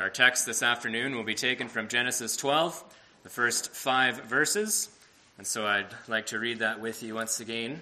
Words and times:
Our 0.00 0.10
text 0.10 0.44
this 0.44 0.60
afternoon 0.60 1.14
will 1.14 1.22
be 1.22 1.36
taken 1.36 1.68
from 1.68 1.86
Genesis 1.86 2.36
12, 2.36 2.82
the 3.22 3.28
first 3.28 3.70
five 3.70 4.24
verses. 4.24 4.88
And 5.38 5.46
so 5.46 5.64
I'd 5.64 5.86
like 6.08 6.26
to 6.26 6.40
read 6.40 6.58
that 6.58 6.80
with 6.80 7.04
you 7.04 7.14
once 7.14 7.38
again. 7.38 7.80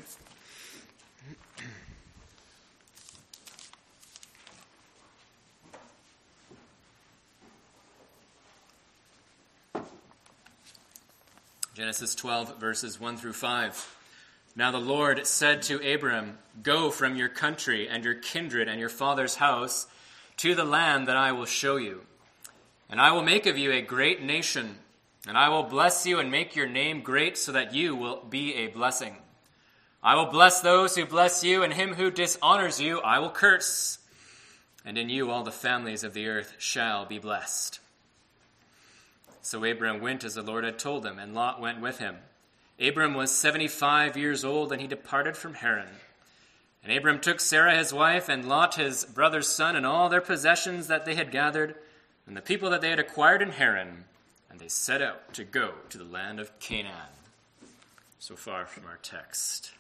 Genesis 11.75 12.15
12, 12.15 12.59
verses 12.59 13.01
1 13.01 13.17
through 13.17 13.33
5. 13.33 13.97
Now 14.55 14.71
the 14.71 14.77
Lord 14.77 15.27
said 15.27 15.63
to 15.63 15.95
Abram, 15.95 16.37
Go 16.63 16.91
from 16.91 17.17
your 17.17 17.31
country 17.31 17.89
and 17.89 18.05
your 18.05 18.17
kindred 18.17 18.69
and 18.69 18.79
your 18.79 18.91
father's 18.91 19.37
house 19.37 19.87
to 20.43 20.57
the 20.57 20.65
land 20.65 21.07
that 21.07 21.17
I 21.17 21.31
will 21.31 21.47
show 21.47 21.77
you. 21.77 22.01
And 22.91 23.01
I 23.01 23.13
will 23.13 23.23
make 23.23 23.47
of 23.47 23.57
you 23.57 23.71
a 23.71 23.81
great 23.81 24.21
nation, 24.21 24.79
and 25.29 25.39
I 25.39 25.49
will 25.49 25.63
bless 25.63 26.05
you 26.05 26.19
and 26.19 26.33
make 26.33 26.57
your 26.57 26.69
name 26.69 27.03
great 27.03 27.39
so 27.39 27.53
that 27.53 27.73
you 27.73 27.95
will 27.95 28.25
be 28.29 28.55
a 28.55 28.67
blessing. 28.67 29.15
I 30.03 30.17
will 30.17 30.27
bless 30.27 30.61
those 30.61 30.97
who 30.97 31.07
bless 31.07 31.45
you, 31.45 31.63
and 31.63 31.73
him 31.73 31.95
who 31.95 32.11
dishonors 32.11 32.81
you 32.81 33.01
I 33.03 33.21
will 33.21 33.31
curse. 33.31 33.99
And 34.85 34.99
in 34.99 35.09
you 35.09 35.31
all 35.31 35.45
the 35.45 35.53
families 35.53 36.03
of 36.03 36.13
the 36.13 36.27
earth 36.27 36.55
shall 36.59 37.07
be 37.07 37.21
blessed. 37.21 37.79
So 39.43 39.65
Abram 39.65 40.01
went 40.01 40.25
as 40.25 40.35
the 40.35 40.43
Lord 40.43 40.65
had 40.65 40.77
told 40.77 41.07
him, 41.07 41.21
and 41.21 41.37
Lot 41.37 41.61
went 41.61 41.81
with 41.81 41.99
him. 41.99 42.17
Abram 42.81 43.15
was 43.15 43.31
seventy 43.31 43.69
five 43.69 44.17
years 44.17 44.45
old, 44.45 44.73
and 44.73 44.81
he 44.81 44.89
departed 44.89 45.37
from 45.37 45.55
Haran. 45.55 45.87
And 46.83 46.93
Abram 46.93 47.21
took 47.21 47.41
Sarah 47.41 47.77
his 47.77 47.93
wife, 47.93 48.29
and 48.29 48.49
Lot 48.49 48.75
his 48.75 49.05
brother's 49.05 49.49
son, 49.49 49.77
and 49.77 49.87
all 49.87 50.09
their 50.09 50.21
possessions 50.21 50.89
that 50.89 51.05
they 51.05 51.15
had 51.15 51.31
gathered, 51.31 51.77
and 52.27 52.37
the 52.37 52.43
people 52.43 52.71
that 52.71 52.81
they 52.81 52.91
had 52.91 52.99
acquired 52.99 53.41
in 53.41 53.51
Haran, 53.51 54.05
and 54.51 54.59
they 54.59 54.69
set 54.69 55.01
out 55.01 55.33
to 55.35 55.45
go 55.45 55.75
to 55.91 55.99
the 55.99 56.05
land 56.05 56.41
of 56.41 56.59
Canaan. 56.59 57.13
So 58.19 58.37
far 58.37 58.67
from 58.67 58.87
our 58.87 58.99
text. 59.03 59.73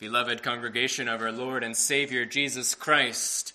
Beloved 0.00 0.42
congregation 0.42 1.08
of 1.08 1.20
our 1.20 1.30
Lord 1.30 1.62
and 1.62 1.76
Savior 1.76 2.24
Jesus 2.24 2.74
Christ, 2.74 3.52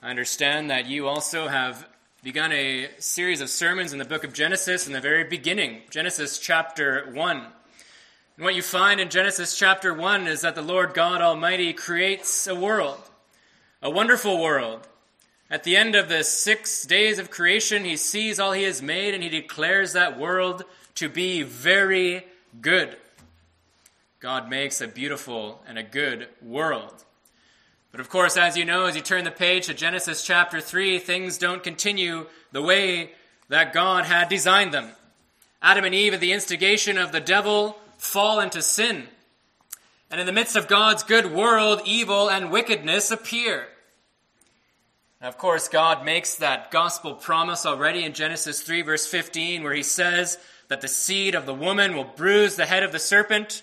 I 0.00 0.10
understand 0.10 0.70
that 0.70 0.86
you 0.86 1.08
also 1.08 1.48
have 1.48 1.88
begun 2.22 2.52
a 2.52 2.88
series 3.00 3.40
of 3.40 3.50
sermons 3.50 3.92
in 3.92 3.98
the 3.98 4.04
book 4.04 4.22
of 4.22 4.32
Genesis 4.32 4.86
in 4.86 4.92
the 4.92 5.00
very 5.00 5.24
beginning, 5.24 5.82
Genesis 5.90 6.38
chapter 6.38 7.10
1. 7.12 7.36
And 7.38 8.44
what 8.44 8.54
you 8.54 8.62
find 8.62 9.00
in 9.00 9.10
Genesis 9.10 9.58
chapter 9.58 9.92
1 9.92 10.28
is 10.28 10.42
that 10.42 10.54
the 10.54 10.62
Lord 10.62 10.94
God 10.94 11.20
Almighty 11.20 11.72
creates 11.72 12.46
a 12.46 12.54
world, 12.54 13.00
a 13.82 13.90
wonderful 13.90 14.40
world. 14.40 14.86
At 15.50 15.64
the 15.64 15.76
end 15.76 15.96
of 15.96 16.08
the 16.08 16.22
six 16.22 16.84
days 16.84 17.18
of 17.18 17.32
creation, 17.32 17.84
he 17.84 17.96
sees 17.96 18.38
all 18.38 18.52
he 18.52 18.62
has 18.62 18.80
made 18.80 19.14
and 19.14 19.22
he 19.24 19.28
declares 19.28 19.94
that 19.94 20.16
world 20.16 20.62
to 20.94 21.08
be 21.08 21.42
very 21.42 22.24
good. 22.60 22.96
God 24.20 24.50
makes 24.50 24.80
a 24.80 24.88
beautiful 24.88 25.62
and 25.68 25.78
a 25.78 25.82
good 25.82 26.26
world. 26.42 27.04
But 27.92 28.00
of 28.00 28.10
course, 28.10 28.36
as 28.36 28.56
you 28.56 28.64
know, 28.64 28.86
as 28.86 28.96
you 28.96 29.02
turn 29.02 29.22
the 29.22 29.30
page 29.30 29.66
to 29.66 29.74
Genesis 29.74 30.24
chapter 30.24 30.60
3, 30.60 30.98
things 30.98 31.38
don't 31.38 31.62
continue 31.62 32.26
the 32.50 32.60
way 32.60 33.12
that 33.48 33.72
God 33.72 34.06
had 34.06 34.28
designed 34.28 34.74
them. 34.74 34.90
Adam 35.62 35.84
and 35.84 35.94
Eve, 35.94 36.14
at 36.14 36.20
the 36.20 36.32
instigation 36.32 36.98
of 36.98 37.12
the 37.12 37.20
devil, 37.20 37.78
fall 37.96 38.40
into 38.40 38.60
sin. 38.60 39.06
And 40.10 40.20
in 40.20 40.26
the 40.26 40.32
midst 40.32 40.56
of 40.56 40.66
God's 40.66 41.04
good 41.04 41.32
world, 41.32 41.82
evil 41.84 42.28
and 42.28 42.50
wickedness 42.50 43.12
appear. 43.12 43.68
Now, 45.20 45.28
of 45.28 45.38
course, 45.38 45.68
God 45.68 46.04
makes 46.04 46.34
that 46.36 46.72
gospel 46.72 47.14
promise 47.14 47.64
already 47.64 48.02
in 48.02 48.14
Genesis 48.14 48.62
3, 48.62 48.82
verse 48.82 49.06
15, 49.06 49.62
where 49.62 49.74
he 49.74 49.82
says 49.84 50.38
that 50.68 50.80
the 50.80 50.88
seed 50.88 51.36
of 51.36 51.46
the 51.46 51.54
woman 51.54 51.94
will 51.94 52.04
bruise 52.04 52.56
the 52.56 52.66
head 52.66 52.82
of 52.82 52.90
the 52.90 52.98
serpent. 52.98 53.62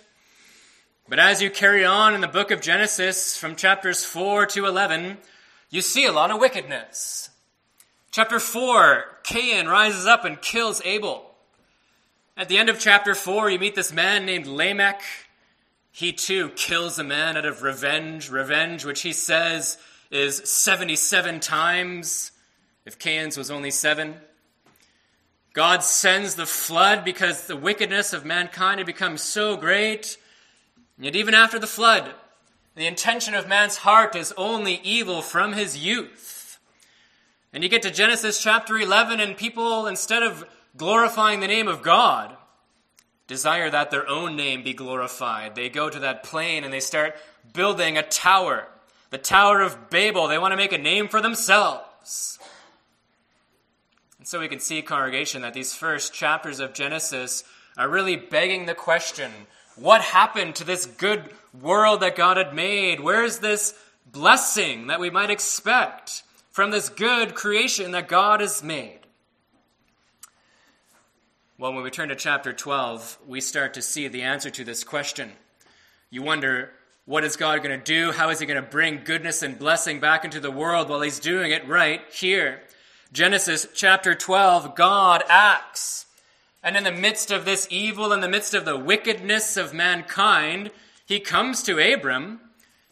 But 1.07 1.19
as 1.19 1.39
you 1.39 1.51
carry 1.51 1.85
on 1.85 2.15
in 2.15 2.21
the 2.21 2.27
book 2.27 2.49
of 2.49 2.61
Genesis 2.61 3.37
from 3.37 3.55
chapters 3.55 4.03
4 4.03 4.47
to 4.47 4.65
11, 4.65 5.19
you 5.69 5.81
see 5.81 6.05
a 6.05 6.11
lot 6.11 6.31
of 6.31 6.39
wickedness. 6.39 7.29
Chapter 8.09 8.39
4, 8.39 9.19
Cain 9.23 9.67
rises 9.67 10.07
up 10.07 10.25
and 10.25 10.41
kills 10.41 10.81
Abel. 10.83 11.29
At 12.35 12.49
the 12.49 12.57
end 12.57 12.69
of 12.69 12.79
chapter 12.79 13.13
4, 13.13 13.51
you 13.51 13.59
meet 13.59 13.75
this 13.75 13.93
man 13.93 14.25
named 14.25 14.47
Lamech. 14.47 15.03
He 15.91 16.11
too 16.11 16.49
kills 16.55 16.97
a 16.97 17.03
man 17.03 17.37
out 17.37 17.45
of 17.45 17.61
revenge, 17.61 18.31
revenge 18.31 18.83
which 18.83 19.01
he 19.01 19.13
says 19.13 19.77
is 20.09 20.37
77 20.49 21.39
times, 21.39 22.31
if 22.83 22.97
Cain's 22.97 23.37
was 23.37 23.51
only 23.51 23.69
seven. 23.69 24.15
God 25.53 25.83
sends 25.83 26.33
the 26.33 26.47
flood 26.47 27.05
because 27.05 27.45
the 27.45 27.55
wickedness 27.55 28.11
of 28.11 28.25
mankind 28.25 28.79
had 28.79 28.87
become 28.87 29.19
so 29.19 29.55
great 29.55 30.17
Yet, 30.97 31.15
even 31.15 31.33
after 31.33 31.59
the 31.59 31.67
flood, 31.67 32.11
the 32.75 32.87
intention 32.87 33.33
of 33.35 33.47
man's 33.47 33.77
heart 33.77 34.15
is 34.15 34.33
only 34.37 34.79
evil 34.83 35.21
from 35.21 35.53
his 35.53 35.77
youth. 35.77 36.59
And 37.51 37.63
you 37.63 37.69
get 37.69 37.81
to 37.83 37.91
Genesis 37.91 38.41
chapter 38.41 38.77
11, 38.77 39.19
and 39.19 39.37
people, 39.37 39.87
instead 39.87 40.23
of 40.23 40.45
glorifying 40.77 41.39
the 41.39 41.47
name 41.47 41.67
of 41.67 41.81
God, 41.81 42.35
desire 43.27 43.69
that 43.69 43.91
their 43.91 44.07
own 44.07 44.35
name 44.35 44.63
be 44.63 44.73
glorified. 44.73 45.55
They 45.55 45.69
go 45.69 45.89
to 45.89 45.99
that 45.99 46.23
plain 46.23 46.63
and 46.63 46.71
they 46.71 46.79
start 46.79 47.15
building 47.53 47.97
a 47.97 48.03
tower, 48.03 48.67
the 49.09 49.17
Tower 49.17 49.61
of 49.61 49.89
Babel. 49.89 50.27
They 50.27 50.37
want 50.37 50.51
to 50.51 50.57
make 50.57 50.73
a 50.73 50.77
name 50.77 51.07
for 51.07 51.21
themselves. 51.21 52.39
And 54.19 54.27
so 54.27 54.39
we 54.39 54.47
can 54.47 54.59
see, 54.59 54.81
congregation, 54.81 55.41
that 55.41 55.53
these 55.53 55.73
first 55.73 56.13
chapters 56.13 56.59
of 56.59 56.73
Genesis 56.73 57.43
are 57.77 57.89
really 57.89 58.15
begging 58.15 58.65
the 58.65 58.75
question 58.75 59.31
what 59.75 60.01
happened 60.01 60.55
to 60.55 60.63
this 60.63 60.85
good 60.85 61.29
world 61.61 62.01
that 62.01 62.15
God 62.15 62.37
had 62.37 62.53
made? 62.53 62.99
Where's 62.99 63.39
this 63.39 63.73
blessing 64.05 64.87
that 64.87 64.99
we 64.99 65.09
might 65.09 65.29
expect 65.29 66.23
from 66.51 66.71
this 66.71 66.89
good 66.89 67.35
creation 67.35 67.91
that 67.91 68.07
God 68.07 68.39
has 68.39 68.63
made? 68.63 68.99
Well, 71.57 71.73
when 71.73 71.83
we 71.83 71.89
turn 71.89 72.09
to 72.09 72.15
chapter 72.15 72.51
12, 72.51 73.19
we 73.27 73.39
start 73.39 73.73
to 73.75 73.81
see 73.81 74.07
the 74.07 74.23
answer 74.23 74.49
to 74.49 74.63
this 74.63 74.83
question. 74.83 75.31
You 76.09 76.21
wonder, 76.21 76.71
what 77.05 77.23
is 77.23 77.35
God 77.35 77.63
going 77.63 77.79
to 77.79 77.83
do? 77.83 78.11
How 78.11 78.29
is 78.29 78.39
He 78.39 78.45
going 78.45 78.61
to 78.61 78.69
bring 78.69 79.03
goodness 79.03 79.41
and 79.41 79.57
blessing 79.57 79.99
back 79.99 80.25
into 80.25 80.39
the 80.39 80.51
world? 80.51 80.89
Well, 80.89 81.01
He's 81.01 81.19
doing 81.19 81.51
it 81.51 81.67
right 81.67 82.01
here. 82.11 82.61
Genesis 83.13 83.67
chapter 83.73 84.15
12, 84.15 84.75
God 84.75 85.23
acts. 85.29 86.07
And 86.65 86.75
in 86.75 86.83
the 86.83 86.91
midst 86.91 87.29
of 87.29 87.45
this 87.45 87.67
evil, 87.69 88.11
in 88.11 88.21
the 88.21 88.27
midst 88.27 88.55
of 88.55 88.65
the 88.65 88.75
wickedness 88.75 89.55
of 89.55 89.71
mankind, 89.71 90.71
he 91.05 91.19
comes 91.19 91.61
to 91.63 91.93
Abram. 91.93 92.39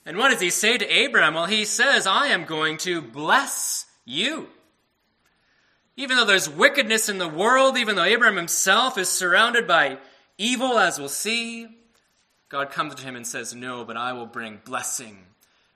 And 0.05 0.15
what 0.15 0.29
does 0.29 0.41
he 0.41 0.51
say 0.51 0.77
to 0.77 1.05
Abram? 1.05 1.33
Well, 1.33 1.47
he 1.47 1.65
says, 1.65 2.05
I 2.05 2.27
am 2.27 2.45
going 2.45 2.77
to 2.77 3.01
bless 3.01 3.87
you. 4.05 4.49
Even 5.97 6.17
though 6.17 6.25
there's 6.25 6.47
wickedness 6.47 7.09
in 7.09 7.17
the 7.17 7.27
world, 7.27 7.75
even 7.75 7.95
though 7.95 8.13
Abram 8.13 8.35
himself 8.35 8.95
is 8.95 9.09
surrounded 9.09 9.67
by 9.67 9.97
evil, 10.37 10.77
as 10.77 10.99
we'll 10.99 11.09
see, 11.09 11.67
God 12.49 12.69
comes 12.69 12.93
to 12.93 13.03
him 13.03 13.15
and 13.15 13.25
says, 13.25 13.55
No, 13.55 13.83
but 13.85 13.97
I 13.97 14.13
will 14.13 14.27
bring 14.27 14.61
blessing. 14.63 15.17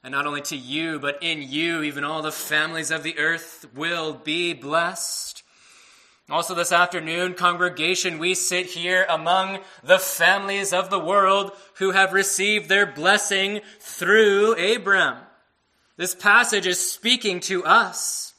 And 0.03 0.11
not 0.11 0.27
only 0.27 0.41
to 0.43 0.55
you, 0.55 0.99
but 0.99 1.17
in 1.23 1.41
you, 1.41 1.81
even 1.81 2.03
all 2.03 2.21
the 2.21 2.31
families 2.31 2.91
of 2.91 3.01
the 3.01 3.17
earth 3.17 3.65
will 3.73 4.13
be 4.13 4.53
blessed. 4.53 5.41
Also, 6.29 6.53
this 6.53 6.73
afternoon, 6.73 7.35
congregation, 7.35 8.19
we 8.19 8.33
sit 8.33 8.65
here 8.65 9.05
among 9.07 9.59
the 9.81 9.97
families 9.97 10.73
of 10.73 10.89
the 10.89 10.99
world 10.99 11.53
who 11.75 11.91
have 11.91 12.11
received 12.11 12.67
their 12.67 12.85
blessing 12.85 13.61
through 13.79 14.53
Abram. 14.75 15.17
This 15.95 16.13
passage 16.13 16.67
is 16.67 16.91
speaking 16.91 17.39
to 17.41 17.63
us. 17.63 18.33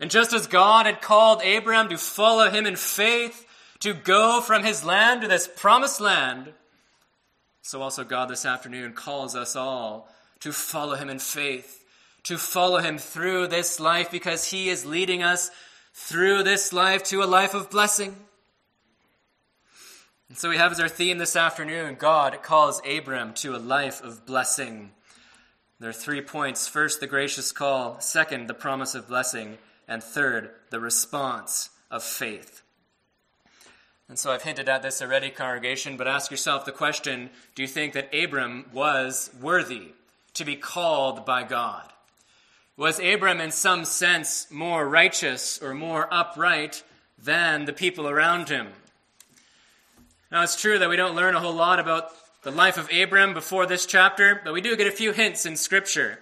And 0.00 0.10
just 0.10 0.32
as 0.32 0.48
God 0.48 0.86
had 0.86 1.00
called 1.00 1.44
Abram 1.44 1.88
to 1.90 1.96
follow 1.96 2.50
him 2.50 2.66
in 2.66 2.74
faith, 2.74 3.46
to 3.80 3.94
go 3.94 4.40
from 4.40 4.64
his 4.64 4.84
land 4.84 5.22
to 5.22 5.28
this 5.28 5.48
promised 5.48 6.00
land, 6.00 6.52
so 7.62 7.82
also 7.82 8.02
God 8.02 8.28
this 8.28 8.46
afternoon 8.46 8.94
calls 8.94 9.36
us 9.36 9.54
all 9.54 10.08
to 10.40 10.50
follow 10.50 10.96
him 10.96 11.08
in 11.08 11.20
faith, 11.20 11.84
to 12.24 12.36
follow 12.36 12.78
him 12.78 12.98
through 12.98 13.46
this 13.46 13.78
life 13.78 14.10
because 14.10 14.50
he 14.50 14.68
is 14.68 14.84
leading 14.84 15.22
us 15.22 15.50
through 16.00 16.44
this 16.44 16.72
life 16.72 17.02
to 17.02 17.22
a 17.22 17.26
life 17.26 17.52
of 17.52 17.68
blessing. 17.68 18.14
And 20.28 20.38
so 20.38 20.48
we 20.48 20.56
have 20.56 20.72
as 20.72 20.80
our 20.80 20.88
theme 20.88 21.18
this 21.18 21.36
afternoon 21.36 21.96
God 21.98 22.42
calls 22.42 22.80
Abram 22.88 23.34
to 23.34 23.56
a 23.56 23.58
life 23.58 24.02
of 24.02 24.24
blessing. 24.24 24.92
There 25.80 25.90
are 25.90 25.92
three 25.92 26.22
points. 26.22 26.68
First, 26.68 27.00
the 27.00 27.06
gracious 27.06 27.52
call. 27.52 28.00
Second, 28.00 28.46
the 28.46 28.54
promise 28.54 28.94
of 28.94 29.08
blessing. 29.08 29.58
And 29.86 30.02
third, 30.02 30.50
the 30.70 30.80
response 30.80 31.70
of 31.90 32.02
faith. 32.04 32.62
And 34.08 34.18
so 34.18 34.30
I've 34.30 34.42
hinted 34.42 34.68
at 34.68 34.82
this 34.82 35.02
already, 35.02 35.30
congregation, 35.30 35.96
but 35.96 36.08
ask 36.08 36.30
yourself 36.30 36.64
the 36.64 36.72
question 36.72 37.28
do 37.54 37.62
you 37.62 37.68
think 37.68 37.92
that 37.92 38.14
Abram 38.14 38.66
was 38.72 39.30
worthy 39.40 39.92
to 40.34 40.44
be 40.44 40.56
called 40.56 41.26
by 41.26 41.42
God? 41.42 41.92
Was 42.78 43.00
Abram 43.00 43.40
in 43.40 43.50
some 43.50 43.84
sense 43.84 44.46
more 44.52 44.88
righteous 44.88 45.60
or 45.60 45.74
more 45.74 46.06
upright 46.14 46.84
than 47.18 47.64
the 47.64 47.72
people 47.72 48.08
around 48.08 48.48
him? 48.48 48.68
Now, 50.30 50.44
it's 50.44 50.54
true 50.54 50.78
that 50.78 50.88
we 50.88 50.94
don't 50.94 51.16
learn 51.16 51.34
a 51.34 51.40
whole 51.40 51.56
lot 51.56 51.80
about 51.80 52.12
the 52.44 52.52
life 52.52 52.78
of 52.78 52.88
Abram 52.92 53.34
before 53.34 53.66
this 53.66 53.84
chapter, 53.84 54.40
but 54.44 54.52
we 54.52 54.60
do 54.60 54.76
get 54.76 54.86
a 54.86 54.92
few 54.92 55.10
hints 55.10 55.44
in 55.44 55.56
Scripture. 55.56 56.20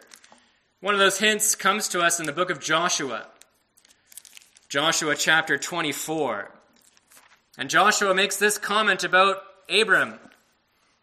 One 0.80 0.94
of 0.94 0.98
those 0.98 1.18
hints 1.18 1.54
comes 1.54 1.88
to 1.88 2.00
us 2.00 2.20
in 2.20 2.24
the 2.24 2.32
book 2.32 2.48
of 2.48 2.58
Joshua. 2.58 3.26
Joshua 4.70 5.14
chapter 5.14 5.58
24. 5.58 6.50
And 7.58 7.68
Joshua 7.68 8.14
makes 8.14 8.38
this 8.38 8.56
comment 8.56 9.04
about 9.04 9.42
Abram. 9.68 10.14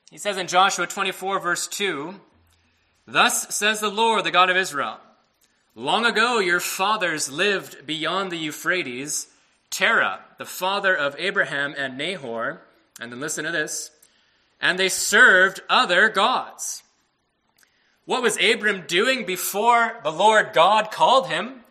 He 0.10 0.18
says 0.18 0.38
in 0.38 0.48
Joshua 0.48 0.88
24, 0.88 1.40
verse 1.40 1.68
2 1.68 2.16
Thus 3.06 3.56
says 3.56 3.82
the 3.82 3.92
Lord, 3.92 4.24
the 4.24 4.32
God 4.32 4.50
of 4.50 4.58
Israel 4.58 4.98
Long 5.76 6.06
ago 6.06 6.40
your 6.40 6.60
fathers 6.60 7.32
lived 7.32 7.86
beyond 7.88 8.32
the 8.32 8.38
Euphrates, 8.38 9.28
Terah, 9.72 10.20
the 10.38 10.46
father 10.46 10.96
of 10.96 11.16
Abraham 11.18 11.74
and 11.76 11.98
Nahor, 11.98 12.62
and 13.00 13.12
then 13.12 13.20
listen 13.20 13.44
to 13.46 13.52
this, 13.52 13.90
and 14.62 14.78
they 14.78 14.90
served 14.90 15.62
other 15.70 16.10
gods. 16.10 16.84
What 18.06 18.22
was 18.22 18.38
Abram 18.38 18.84
doing 18.86 19.26
before 19.26 20.00
the 20.04 20.12
Lord 20.12 20.52
God 20.54 20.92
called 20.92 21.28
him? 21.28 21.64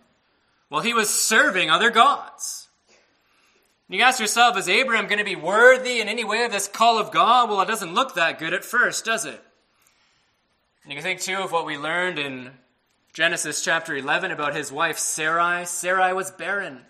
Well, 0.68 0.80
he 0.80 0.94
was 0.94 1.10
serving 1.10 1.70
other 1.70 1.90
gods. 1.90 2.68
You 3.88 4.00
ask 4.00 4.18
yourself, 4.18 4.56
is 4.56 4.68
Abram 4.68 5.06
going 5.06 5.18
to 5.18 5.24
be 5.24 5.36
worthy 5.36 6.00
in 6.00 6.08
any 6.08 6.24
way 6.24 6.44
of 6.44 6.50
this 6.50 6.66
call 6.66 6.98
of 6.98 7.12
God? 7.12 7.50
Well, 7.50 7.60
it 7.60 7.68
doesn't 7.68 7.92
look 7.92 8.14
that 8.14 8.38
good 8.38 8.54
at 8.54 8.64
first, 8.64 9.04
does 9.04 9.26
it? 9.26 9.38
And 10.82 10.92
you 10.92 10.96
can 10.96 11.02
think 11.02 11.20
too 11.20 11.36
of 11.36 11.52
what 11.52 11.66
we 11.66 11.76
learned 11.76 12.18
in 12.18 12.52
Genesis 13.12 13.62
chapter 13.62 13.94
11 13.94 14.30
about 14.30 14.56
his 14.56 14.72
wife 14.72 14.98
Sarai. 14.98 15.66
Sarai 15.66 16.14
was 16.14 16.30
barren. 16.30 16.80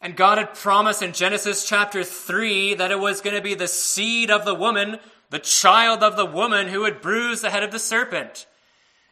And 0.00 0.16
God 0.16 0.38
had 0.38 0.54
promised 0.54 1.02
in 1.02 1.12
Genesis 1.12 1.64
chapter 1.64 2.02
3 2.02 2.74
that 2.74 2.90
it 2.90 2.98
was 2.98 3.20
going 3.20 3.36
to 3.36 3.42
be 3.42 3.54
the 3.54 3.68
seed 3.68 4.28
of 4.28 4.44
the 4.44 4.54
woman, 4.54 4.98
the 5.28 5.38
child 5.38 6.02
of 6.02 6.16
the 6.16 6.26
woman, 6.26 6.66
who 6.66 6.80
would 6.80 7.00
bruise 7.00 7.42
the 7.42 7.50
head 7.50 7.62
of 7.62 7.70
the 7.70 7.78
serpent. 7.78 8.46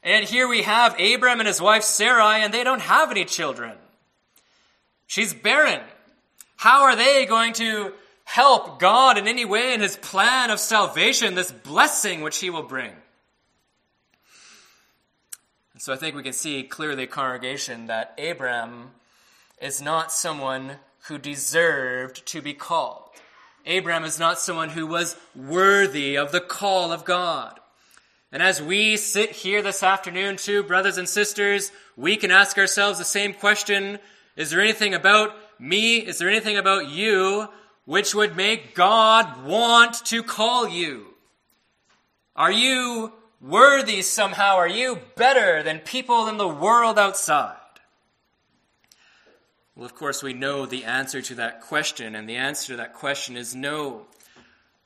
And 0.03 0.25
here 0.25 0.49
we 0.49 0.63
have 0.63 0.99
Abram 0.99 1.39
and 1.39 1.47
his 1.47 1.61
wife 1.61 1.85
Sarai, 1.85 2.43
and 2.43 2.53
they 2.53 2.65
don't 2.65 2.81
have 2.81 3.13
any 3.13 3.25
children. 3.25 3.77
She's 5.07 5.35
barren. 5.35 5.81
How 6.57 6.83
are 6.83 6.97
they 6.97 7.27
going 7.27 7.53
to 7.55 7.93
help 8.25 8.81
God 8.81 9.19
in 9.19 9.29
any 9.29 9.45
way 9.45 9.73
in 9.73 9.81
his 9.81 9.97
plan 9.97 10.51
of 10.51 10.59
salvation, 10.59 11.37
this 11.37 11.53
blessing 11.53 12.23
which 12.23 12.39
he 12.39 12.51
will 12.51 12.65
bring? 12.65 12.93
So 15.81 15.93
I 15.93 15.97
think 15.97 16.17
we 16.17 16.25
can 16.25 16.33
see 16.33 16.65
clearly, 16.65 17.07
congregation, 17.07 17.87
that 17.87 18.19
Abram 18.19 18.91
is 19.63 19.81
not 19.81 20.11
someone 20.11 20.73
who 21.07 21.19
deserved 21.19 22.27
to 22.27 22.43
be 22.43 22.53
called. 22.53 23.05
Abram 23.65 24.03
is 24.03 24.19
not 24.19 24.41
someone 24.41 24.71
who 24.71 24.89
was 24.89 25.15
worthy 25.37 26.17
of 26.17 26.33
the 26.33 26.41
call 26.41 26.91
of 26.91 27.05
God. 27.05 27.61
And 28.33 28.43
as 28.43 28.61
we 28.61 28.97
sit 28.97 29.31
here 29.31 29.63
this 29.63 29.85
afternoon, 29.85 30.37
too, 30.37 30.65
brothers 30.65 30.99
and 30.99 31.09
sisters, 31.09 31.71
we 31.97 32.17
can 32.17 32.33
ask 32.33 32.59
ourselves 32.59 32.99
the 32.99 33.05
same 33.05 33.33
question 33.33 34.01
Is 34.35 34.51
there 34.51 34.61
anything 34.61 34.95
about 34.95 35.37
me? 35.61 35.99
Is 35.99 36.19
there 36.19 36.29
anything 36.29 36.57
about 36.57 36.89
you 36.89 37.47
which 37.85 38.17
would 38.17 38.37
make 38.37 38.75
God 38.75 39.45
want 39.45 40.05
to 40.07 40.25
call 40.25 40.69
you? 40.69 41.15
Are 42.35 42.53
you 42.53 43.13
worthy 43.41 44.03
somehow? 44.03 44.57
Are 44.57 44.69
you 44.69 44.99
better 45.17 45.63
than 45.63 45.79
people 45.81 46.27
in 46.29 46.37
the 46.37 46.49
world 46.49 46.99
outside? 46.99 47.57
Well, 49.75 49.87
of 49.87 49.95
course, 49.95 50.23
we 50.23 50.33
know 50.33 50.67
the 50.67 50.85
answer 50.85 51.23
to 51.23 51.37
that 51.37 51.61
question, 51.61 52.15
and 52.15 52.29
the 52.29 52.37
answer 52.37 52.73
to 52.73 52.77
that 52.79 52.95
question 52.95 53.37
is 53.37 53.55
no. 53.55 54.07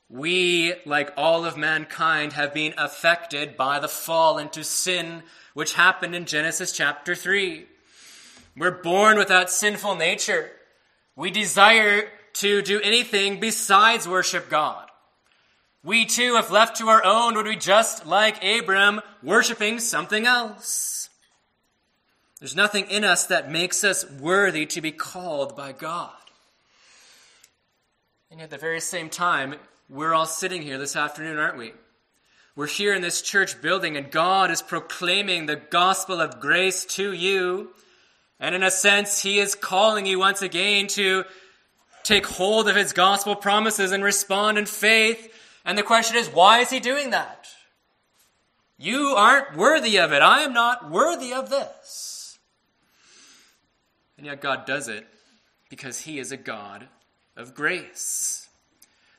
We, 0.07 0.75
like 0.85 1.11
all 1.17 1.45
of 1.45 1.57
mankind, 1.57 2.33
have 2.33 2.53
been 2.53 2.75
affected 2.77 3.57
by 3.57 3.79
the 3.79 3.87
fall 3.87 4.37
into 4.37 4.63
sin 4.63 5.23
which 5.53 5.73
happened 5.73 6.15
in 6.15 6.25
Genesis 6.25 6.71
chapter 6.71 7.15
3. 7.15 7.65
We're 8.55 8.83
born 8.83 9.17
with 9.17 9.29
that 9.29 9.49
sinful 9.49 9.95
nature. 9.95 10.51
We 11.15 11.31
desire 11.31 12.09
to 12.33 12.61
do 12.61 12.79
anything 12.81 13.39
besides 13.39 14.07
worship 14.07 14.49
God. 14.49 14.87
We 15.83 16.05
too, 16.05 16.37
if 16.37 16.49
left 16.49 16.77
to 16.77 16.87
our 16.87 17.03
own, 17.03 17.35
would 17.35 17.45
be 17.45 17.55
just 17.55 18.05
like 18.05 18.43
Abram, 18.43 19.01
worshiping 19.21 19.79
something 19.79 20.25
else. 20.25 21.09
There's 22.39 22.55
nothing 22.55 22.89
in 22.89 23.03
us 23.03 23.25
that 23.27 23.51
makes 23.51 23.83
us 23.83 24.09
worthy 24.09 24.65
to 24.67 24.81
be 24.81 24.91
called 24.91 25.55
by 25.55 25.71
God. 25.71 26.11
And 28.31 28.41
at 28.41 28.49
the 28.49 28.57
very 28.57 28.79
same 28.79 29.09
time, 29.09 29.55
we're 29.89 30.13
all 30.13 30.25
sitting 30.25 30.61
here 30.61 30.77
this 30.77 30.95
afternoon, 30.95 31.37
aren't 31.37 31.57
we? 31.57 31.73
We're 32.55 32.67
here 32.67 32.93
in 32.93 33.01
this 33.01 33.21
church 33.21 33.61
building, 33.61 33.97
and 33.97 34.09
God 34.11 34.51
is 34.51 34.61
proclaiming 34.61 35.45
the 35.45 35.55
gospel 35.55 36.21
of 36.21 36.39
grace 36.39 36.85
to 36.85 37.11
you 37.11 37.73
and 38.43 38.53
in 38.55 38.61
a 38.61 38.71
sense, 38.71 39.21
he 39.21 39.39
is 39.39 39.55
calling 39.55 40.05
you 40.05 40.19
once 40.19 40.41
again 40.41 40.87
to 40.87 41.23
take 42.03 42.25
hold 42.25 42.67
of 42.67 42.75
his 42.75 42.91
gospel 42.91 43.37
promises 43.37 43.93
and 43.93 44.03
respond 44.03 44.57
in 44.57 44.65
faith. 44.65 45.33
And 45.65 45.77
the 45.77 45.83
question 45.83 46.17
is, 46.17 46.27
why 46.29 46.59
is 46.59 46.69
he 46.69 46.79
doing 46.79 47.11
that? 47.11 47.47
You 48.77 49.13
aren't 49.15 49.55
worthy 49.55 49.97
of 49.97 50.11
it. 50.11 50.21
I 50.21 50.41
am 50.41 50.53
not 50.53 50.89
worthy 50.89 51.33
of 51.33 51.49
this. 51.49 52.37
And 54.17 54.25
yet 54.25 54.41
God 54.41 54.65
does 54.65 54.87
it 54.87 55.07
because 55.69 56.01
he 56.01 56.19
is 56.19 56.31
a 56.31 56.37
God 56.37 56.87
of 57.35 57.55
grace. 57.55 58.47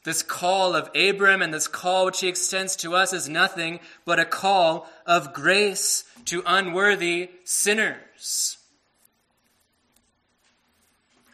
This 0.05 0.23
call 0.23 0.75
of 0.75 0.91
Abram 0.95 1.41
and 1.41 1.53
this 1.53 1.67
call 1.67 2.05
which 2.05 2.21
he 2.21 2.29
extends 2.29 2.77
to 2.77 2.95
us 2.95 3.15
is 3.15 3.29
nothing 3.29 3.81
but 4.05 4.21
a 4.21 4.27
call 4.27 4.87
of 5.07 5.33
grace 5.33 6.05
to 6.27 6.43
unworthy 6.45 7.31
sinners. 7.45 8.59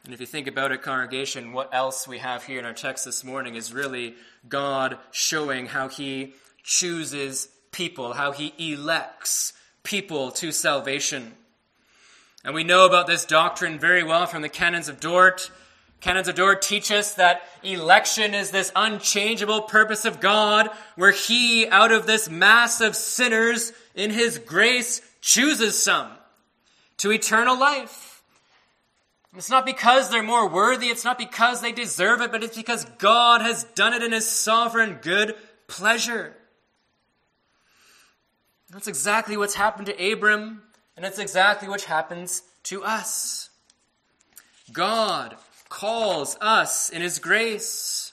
And 0.05 0.15
if 0.15 0.21
you 0.21 0.27
think 0.27 0.47
about 0.47 0.73
it, 0.73 0.83
congregation, 0.83 1.53
what 1.53 1.75
else 1.75 2.09
we 2.09 2.19
have 2.19 2.45
here 2.45 2.59
in 2.59 2.65
our 2.65 2.73
text 2.73 3.05
this 3.05 3.23
morning 3.23 3.55
is 3.55 3.73
really 3.73 4.15
God 4.49 4.99
showing 5.11 5.67
how 5.67 5.89
He 5.89 6.35
chooses 6.63 7.49
people, 7.71 8.15
how 8.15 8.33
He 8.33 8.55
elects 8.59 9.53
people 9.83 10.31
to 10.33 10.53
salvation. 10.53 11.35
And 12.45 12.55
we 12.55 12.65
know 12.65 12.87
about 12.87 13.07
this 13.07 13.27
doctrine 13.27 13.79
very 13.79 14.03
well 14.03 14.25
from 14.25 14.41
the 14.41 14.49
canons 14.49 14.89
of 14.89 15.01
Dort. 15.01 15.51
Canons 16.01 16.29
of 16.29 16.35
Dort 16.35 16.63
teach 16.63 16.91
us 16.91 17.13
that 17.15 17.43
election 17.63 18.33
is 18.33 18.51
this 18.51 18.73
unchangeable 18.75 19.63
purpose 19.63 20.07
of 20.07 20.19
God, 20.19 20.71
where 20.97 21.13
He, 21.13 21.69
out 21.69 21.93
of 21.93 22.07
this 22.07 22.31
mass 22.31 22.81
of 22.81 22.97
sinners, 22.97 23.75
in 23.95 24.11
His 24.11 24.39
grace, 24.39 25.03
chooses 25.21 25.81
some 25.81 26.09
to 26.97 27.13
eternal 27.13 27.59
life. 27.59 28.10
It's 29.37 29.51
not 29.51 29.65
because 29.65 30.11
they're 30.11 30.23
more 30.23 30.49
worthy, 30.49 30.89
it's 30.89 31.05
not 31.05 31.17
because 31.17 31.61
they 31.61 31.71
deserve 31.71 32.21
it, 32.21 32.33
but 32.33 32.43
it's 32.43 32.57
because 32.57 32.85
God 32.99 33.43
has 33.43 33.63
done 33.63 33.95
it 33.95 34.03
in 34.03 34.13
His 34.13 34.29
sovereign 34.29 34.99
good 35.01 35.37
pleasure. 35.69 36.35
That's 38.71 38.89
exactly 38.89 39.37
what's 39.37 39.55
happened 39.55 39.87
to 39.87 40.13
Abram, 40.13 40.63
and 40.97 41.07
it's 41.07 41.19
exactly 41.19 41.69
what 41.69 41.83
happens 41.83 42.43
to 42.65 42.83
us. 42.83 43.51
God 44.73 45.37
calls 45.69 46.37
us 46.41 46.91
in 46.91 47.01
His 47.01 47.19
grace. 47.19 48.13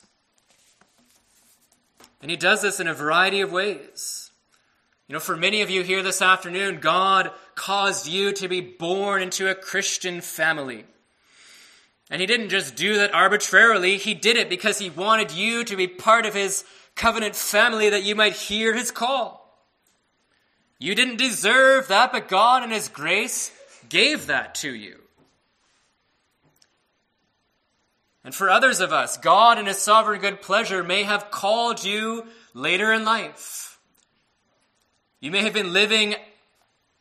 And 2.21 2.29
He 2.29 2.37
does 2.37 2.61
this 2.61 2.79
in 2.79 2.87
a 2.87 2.93
variety 2.93 3.41
of 3.41 3.51
ways. 3.51 4.31
You 5.07 5.13
know, 5.13 5.19
for 5.19 5.35
many 5.37 5.61
of 5.61 5.69
you 5.69 5.83
here 5.83 6.03
this 6.03 6.21
afternoon, 6.21 6.79
God 6.79 7.31
caused 7.55 8.07
you 8.07 8.33
to 8.33 8.47
be 8.47 8.61
born 8.61 9.21
into 9.21 9.49
a 9.49 9.55
Christian 9.55 10.21
family. 10.21 10.85
And 12.09 12.21
he 12.21 12.27
didn't 12.27 12.49
just 12.49 12.75
do 12.75 12.95
that 12.95 13.13
arbitrarily, 13.13 13.97
he 13.97 14.13
did 14.13 14.37
it 14.37 14.49
because 14.49 14.79
he 14.79 14.89
wanted 14.89 15.31
you 15.31 15.63
to 15.65 15.75
be 15.75 15.87
part 15.87 16.25
of 16.25 16.33
his 16.33 16.63
covenant 16.95 17.35
family 17.35 17.89
that 17.89 18.03
you 18.03 18.15
might 18.15 18.33
hear 18.33 18.73
his 18.73 18.91
call. 18.91 19.43
You 20.79 20.95
didn't 20.95 21.17
deserve 21.17 21.87
that, 21.87 22.11
but 22.11 22.27
God 22.27 22.63
in 22.63 22.71
his 22.71 22.87
grace 22.87 23.51
gave 23.89 24.27
that 24.27 24.55
to 24.55 24.73
you. 24.73 24.99
And 28.23 28.35
for 28.35 28.49
others 28.49 28.79
of 28.81 28.91
us, 28.91 29.17
God 29.17 29.57
in 29.57 29.65
his 29.67 29.77
sovereign 29.77 30.19
good 30.19 30.41
pleasure 30.41 30.83
may 30.83 31.03
have 31.03 31.31
called 31.31 31.83
you 31.83 32.25
later 32.53 32.91
in 32.91 33.05
life. 33.05 33.79
You 35.19 35.31
may 35.31 35.43
have 35.43 35.53
been 35.53 35.73
living 35.73 36.15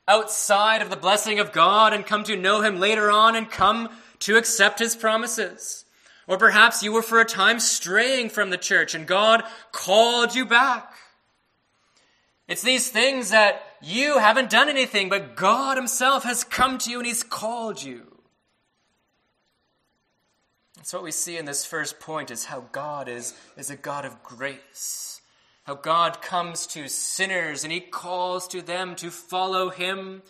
outside 0.08 0.82
of 0.82 0.90
the 0.90 0.96
blessing 0.96 1.40
of 1.40 1.52
God 1.52 1.92
and 1.92 2.06
come 2.06 2.24
to 2.24 2.36
know 2.36 2.62
him 2.62 2.78
later 2.78 3.10
on 3.10 3.34
and 3.34 3.50
come 3.50 3.88
to 4.26 4.36
accept 4.36 4.78
his 4.78 4.94
promises. 4.94 5.84
Or 6.26 6.36
perhaps 6.36 6.82
you 6.82 6.92
were 6.92 7.02
for 7.02 7.20
a 7.20 7.24
time 7.24 7.60
straying 7.60 8.30
from 8.30 8.50
the 8.50 8.58
church 8.58 8.94
and 8.94 9.06
God 9.06 9.44
called 9.70 10.34
you 10.34 10.44
back. 10.44 10.92
It's 12.48 12.62
these 12.62 12.88
things 12.88 13.30
that 13.30 13.62
you 13.80 14.18
haven't 14.18 14.50
done 14.50 14.68
anything, 14.68 15.08
but 15.08 15.36
God 15.36 15.76
Himself 15.76 16.24
has 16.24 16.44
come 16.44 16.78
to 16.78 16.90
you 16.90 16.98
and 16.98 17.06
He's 17.06 17.22
called 17.22 17.82
you. 17.82 18.02
That's 20.76 20.92
what 20.92 21.02
we 21.02 21.12
see 21.12 21.36
in 21.36 21.44
this 21.44 21.64
first 21.64 21.98
point 21.98 22.30
is 22.30 22.44
how 22.44 22.64
God 22.72 23.08
is, 23.08 23.34
is 23.56 23.70
a 23.70 23.76
God 23.76 24.04
of 24.04 24.22
grace. 24.22 25.20
How 25.64 25.74
God 25.74 26.22
comes 26.22 26.66
to 26.68 26.88
sinners 26.88 27.64
and 27.64 27.72
He 27.72 27.80
calls 27.80 28.46
to 28.48 28.62
them 28.62 28.94
to 28.96 29.10
follow 29.10 29.70
Him, 29.70 30.22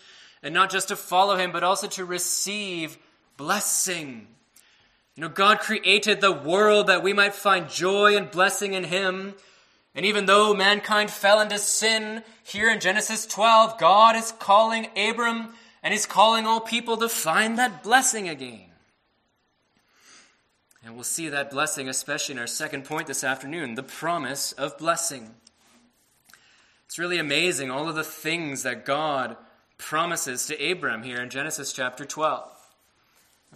and 0.43 0.55
not 0.55 0.71
just 0.71 0.89
to 0.89 0.97
follow 0.97 1.37
Him, 1.37 1.53
but 1.53 1.65
also 1.65 1.87
to 1.89 2.05
receive 2.05 2.97
blessing. 3.37 4.29
You 5.15 5.23
know, 5.23 5.29
God 5.29 5.61
created 5.61 6.21
the 6.21 6.33
world 6.33 6.89
that 6.89 7.03
we 7.03 7.13
might 7.13 7.35
find 7.35 7.71
joy 7.71 8.17
and 8.17 8.31
blessing 8.31 8.75
in 8.75 8.85
Him. 8.85 9.35
And 9.95 10.05
even 10.05 10.27
though 10.27 10.53
mankind 10.53 11.11
fell 11.11 11.41
into 11.41 11.59
sin, 11.59 12.23
here 12.45 12.71
in 12.71 12.81
Genesis 12.81 13.25
12, 13.25 13.79
God 13.79 14.15
is 14.15 14.33
calling 14.33 14.89
Abram 14.97 15.55
and 15.83 15.93
He's 15.93 16.07
calling 16.07 16.47
all 16.47 16.61
people 16.61 16.99
to 16.99 17.09
find 17.09 17.59
that 17.59 17.83
blessing 17.83 18.29
again. 18.29 18.67
And 20.85 20.95
we'll 20.95 21.05
see 21.05 21.29
that 21.31 21.51
blessing, 21.51 21.89
especially 21.89 22.35
in 22.35 22.39
our 22.39 22.47
second 22.47 22.85
point 22.85 23.07
this 23.07 23.25
afternoon 23.25 23.75
the 23.75 23.83
promise 23.83 24.53
of 24.53 24.79
blessing. 24.79 25.35
It's 26.85 26.99
really 26.99 27.19
amazing 27.19 27.71
all 27.71 27.89
of 27.89 27.97
the 27.97 28.05
things 28.05 28.63
that 28.63 28.85
God 28.85 29.37
promises 29.79 30.47
to 30.47 30.71
Abram 30.71 31.03
here 31.03 31.21
in 31.21 31.31
Genesis 31.31 31.73
chapter 31.73 32.05
12. 32.05 32.56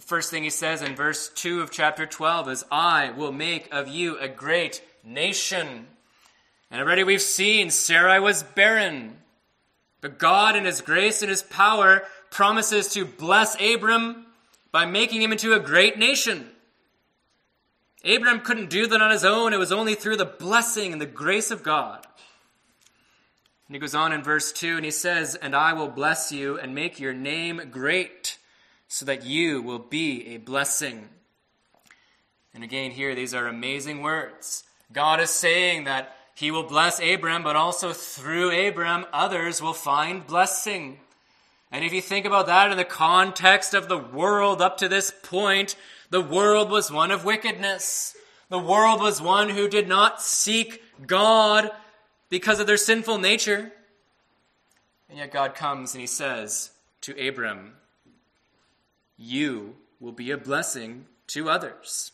First 0.01 0.29
thing 0.29 0.43
he 0.43 0.49
says 0.49 0.81
in 0.81 0.95
verse 0.95 1.29
2 1.29 1.61
of 1.61 1.71
chapter 1.71 2.05
12 2.05 2.49
is, 2.49 2.65
I 2.71 3.11
will 3.11 3.31
make 3.31 3.69
of 3.71 3.87
you 3.87 4.17
a 4.19 4.27
great 4.27 4.83
nation. 5.03 5.87
And 6.69 6.81
already 6.81 7.03
we've 7.03 7.21
seen 7.21 7.69
Sarai 7.69 8.19
was 8.19 8.43
barren. 8.43 9.17
But 10.01 10.19
God, 10.19 10.55
in 10.55 10.65
His 10.65 10.81
grace 10.81 11.21
and 11.21 11.29
His 11.29 11.43
power, 11.43 12.03
promises 12.29 12.89
to 12.89 13.05
bless 13.05 13.55
Abram 13.61 14.25
by 14.71 14.85
making 14.85 15.21
him 15.21 15.31
into 15.31 15.53
a 15.53 15.59
great 15.59 15.97
nation. 15.97 16.49
Abram 18.03 18.39
couldn't 18.39 18.69
do 18.69 18.87
that 18.87 19.01
on 19.01 19.11
his 19.11 19.25
own. 19.25 19.53
It 19.53 19.59
was 19.59 19.71
only 19.71 19.93
through 19.93 20.17
the 20.17 20.25
blessing 20.25 20.91
and 20.91 21.01
the 21.01 21.05
grace 21.05 21.51
of 21.51 21.61
God. 21.61 22.07
And 23.67 23.75
he 23.75 23.79
goes 23.79 23.93
on 23.93 24.11
in 24.11 24.23
verse 24.23 24.51
2 24.51 24.77
and 24.77 24.85
he 24.85 24.91
says, 24.91 25.35
And 25.35 25.55
I 25.55 25.73
will 25.73 25.87
bless 25.87 26.31
you 26.31 26.57
and 26.57 26.73
make 26.73 26.99
your 26.99 27.13
name 27.13 27.69
great, 27.69 28.20
so 28.91 29.05
that 29.05 29.23
you 29.23 29.61
will 29.61 29.79
be 29.79 30.35
a 30.35 30.37
blessing. 30.37 31.07
And 32.53 32.61
again, 32.61 32.91
here, 32.91 33.15
these 33.15 33.33
are 33.33 33.47
amazing 33.47 34.01
words. 34.01 34.65
God 34.91 35.21
is 35.21 35.29
saying 35.29 35.85
that 35.85 36.13
he 36.35 36.51
will 36.51 36.63
bless 36.63 36.99
Abram, 36.99 37.41
but 37.41 37.55
also 37.55 37.93
through 37.93 38.67
Abram, 38.67 39.05
others 39.13 39.61
will 39.61 39.71
find 39.71 40.27
blessing. 40.27 40.99
And 41.71 41.85
if 41.85 41.93
you 41.93 42.01
think 42.01 42.25
about 42.25 42.47
that 42.47 42.69
in 42.69 42.75
the 42.75 42.83
context 42.83 43.73
of 43.73 43.87
the 43.87 43.97
world 43.97 44.61
up 44.61 44.77
to 44.79 44.89
this 44.89 45.09
point, 45.23 45.77
the 46.09 46.19
world 46.19 46.69
was 46.69 46.91
one 46.91 47.11
of 47.11 47.23
wickedness. 47.23 48.13
The 48.49 48.59
world 48.59 48.99
was 48.99 49.21
one 49.21 49.47
who 49.47 49.69
did 49.69 49.87
not 49.87 50.21
seek 50.21 50.83
God 51.07 51.71
because 52.29 52.59
of 52.59 52.67
their 52.67 52.75
sinful 52.75 53.19
nature. 53.19 53.71
And 55.07 55.17
yet 55.17 55.31
God 55.31 55.55
comes 55.55 55.93
and 55.93 56.01
he 56.01 56.07
says 56.07 56.71
to 56.99 57.13
Abram, 57.25 57.75
You 59.23 59.75
will 59.99 60.11
be 60.11 60.31
a 60.31 60.37
blessing 60.37 61.05
to 61.27 61.47
others. 61.47 62.11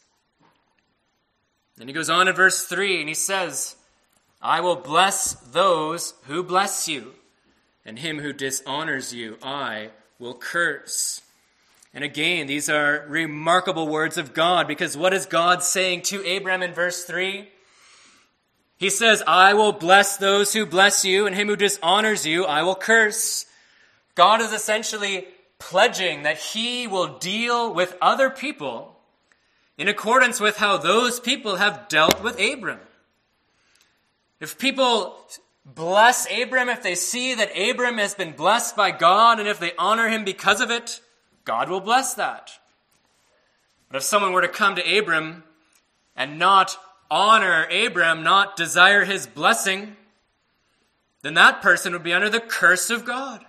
Then 1.77 1.87
he 1.87 1.93
goes 1.93 2.09
on 2.09 2.27
in 2.27 2.35
verse 2.35 2.63
3 2.63 2.99
and 2.99 3.07
he 3.07 3.15
says, 3.15 3.77
I 4.41 4.59
will 4.59 4.75
bless 4.75 5.33
those 5.33 6.13
who 6.25 6.43
bless 6.43 6.87
you, 6.87 7.13
and 7.85 7.97
him 7.97 8.19
who 8.19 8.33
dishonors 8.33 9.13
you 9.13 9.37
I 9.41 9.91
will 10.19 10.33
curse. 10.33 11.21
And 11.93 12.03
again, 12.03 12.45
these 12.45 12.69
are 12.69 13.05
remarkable 13.07 13.87
words 13.87 14.17
of 14.17 14.33
God 14.33 14.67
because 14.67 14.97
what 14.97 15.13
is 15.13 15.25
God 15.25 15.63
saying 15.63 16.01
to 16.03 16.37
Abram 16.37 16.61
in 16.61 16.73
verse 16.73 17.05
3? 17.05 17.47
He 18.77 18.89
says, 18.89 19.23
I 19.25 19.53
will 19.53 19.71
bless 19.71 20.17
those 20.17 20.53
who 20.53 20.65
bless 20.65 21.05
you, 21.05 21.25
and 21.25 21.35
him 21.35 21.47
who 21.47 21.55
dishonors 21.55 22.25
you 22.25 22.43
I 22.43 22.63
will 22.63 22.75
curse. 22.75 23.45
God 24.13 24.41
is 24.41 24.51
essentially 24.51 25.25
pledging 25.59 26.23
that 26.23 26.37
he 26.37 26.87
will 26.87 27.17
deal 27.17 27.73
with 27.73 27.97
other 28.01 28.29
people 28.29 28.95
in 29.77 29.87
accordance 29.87 30.39
with 30.39 30.57
how 30.57 30.77
those 30.77 31.19
people 31.19 31.57
have 31.57 31.87
dealt 31.87 32.21
with 32.21 32.39
Abram. 32.39 32.79
If 34.39 34.57
people 34.57 35.17
bless 35.65 36.27
Abram, 36.31 36.69
if 36.69 36.83
they 36.83 36.95
see 36.95 37.35
that 37.35 37.57
Abram 37.57 37.97
has 37.97 38.15
been 38.15 38.33
blessed 38.33 38.75
by 38.75 38.91
God, 38.91 39.39
and 39.39 39.47
if 39.47 39.59
they 39.59 39.73
honor 39.77 40.07
him 40.07 40.23
because 40.23 40.61
of 40.61 40.71
it, 40.71 41.01
God 41.43 41.69
will 41.69 41.81
bless 41.81 42.13
that. 42.15 42.51
But 43.89 43.97
if 43.97 44.03
someone 44.03 44.33
were 44.33 44.41
to 44.41 44.47
come 44.47 44.75
to 44.75 44.97
Abram 44.97 45.43
and 46.15 46.37
not 46.39 46.77
honor 47.09 47.67
Abram, 47.71 48.23
not 48.23 48.57
desire 48.57 49.05
his 49.05 49.27
blessing, 49.27 49.95
then 51.21 51.35
that 51.35 51.61
person 51.61 51.93
would 51.93 52.03
be 52.03 52.13
under 52.13 52.29
the 52.29 52.39
curse 52.39 52.89
of 52.89 53.05
God. 53.05 53.45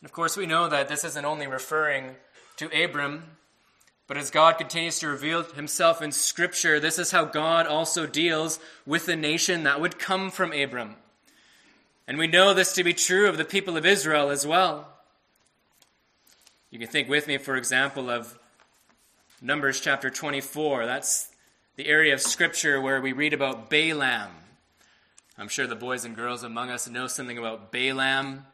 And 0.00 0.06
of 0.06 0.12
course, 0.12 0.36
we 0.36 0.46
know 0.46 0.68
that 0.68 0.88
this 0.88 1.04
isn't 1.04 1.24
only 1.24 1.46
referring 1.46 2.16
to 2.56 2.84
Abram, 2.84 3.36
but 4.06 4.16
as 4.16 4.30
God 4.30 4.58
continues 4.58 4.98
to 5.00 5.08
reveal 5.08 5.42
himself 5.42 6.00
in 6.00 6.12
Scripture, 6.12 6.78
this 6.78 6.98
is 6.98 7.10
how 7.10 7.24
God 7.24 7.66
also 7.66 8.06
deals 8.06 8.60
with 8.86 9.06
the 9.06 9.16
nation 9.16 9.64
that 9.64 9.80
would 9.80 9.98
come 9.98 10.30
from 10.30 10.52
Abram. 10.52 10.96
And 12.06 12.18
we 12.18 12.28
know 12.28 12.54
this 12.54 12.72
to 12.74 12.84
be 12.84 12.94
true 12.94 13.28
of 13.28 13.36
the 13.36 13.44
people 13.44 13.76
of 13.76 13.84
Israel 13.84 14.30
as 14.30 14.46
well. 14.46 14.86
You 16.70 16.78
can 16.78 16.88
think 16.88 17.08
with 17.08 17.26
me, 17.26 17.38
for 17.38 17.56
example, 17.56 18.10
of 18.10 18.38
Numbers 19.42 19.80
chapter 19.80 20.08
24. 20.08 20.86
That's 20.86 21.28
the 21.74 21.86
area 21.86 22.14
of 22.14 22.20
Scripture 22.20 22.80
where 22.80 23.00
we 23.00 23.12
read 23.12 23.34
about 23.34 23.70
Balaam. 23.70 24.30
I'm 25.36 25.48
sure 25.48 25.66
the 25.66 25.74
boys 25.74 26.04
and 26.04 26.14
girls 26.14 26.42
among 26.42 26.70
us 26.70 26.88
know 26.88 27.06
something 27.06 27.38
about 27.38 27.72
Balaam. 27.72 28.46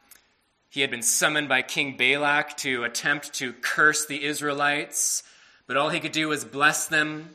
He 0.72 0.80
had 0.80 0.90
been 0.90 1.02
summoned 1.02 1.48
by 1.48 1.62
King 1.62 1.96
Balak 1.96 2.56
to 2.58 2.82
attempt 2.82 3.34
to 3.34 3.52
curse 3.52 4.06
the 4.06 4.24
Israelites 4.24 5.22
but 5.66 5.76
all 5.76 5.88
he 5.88 6.00
could 6.00 6.12
do 6.12 6.28
was 6.28 6.44
bless 6.44 6.88
them. 6.88 7.30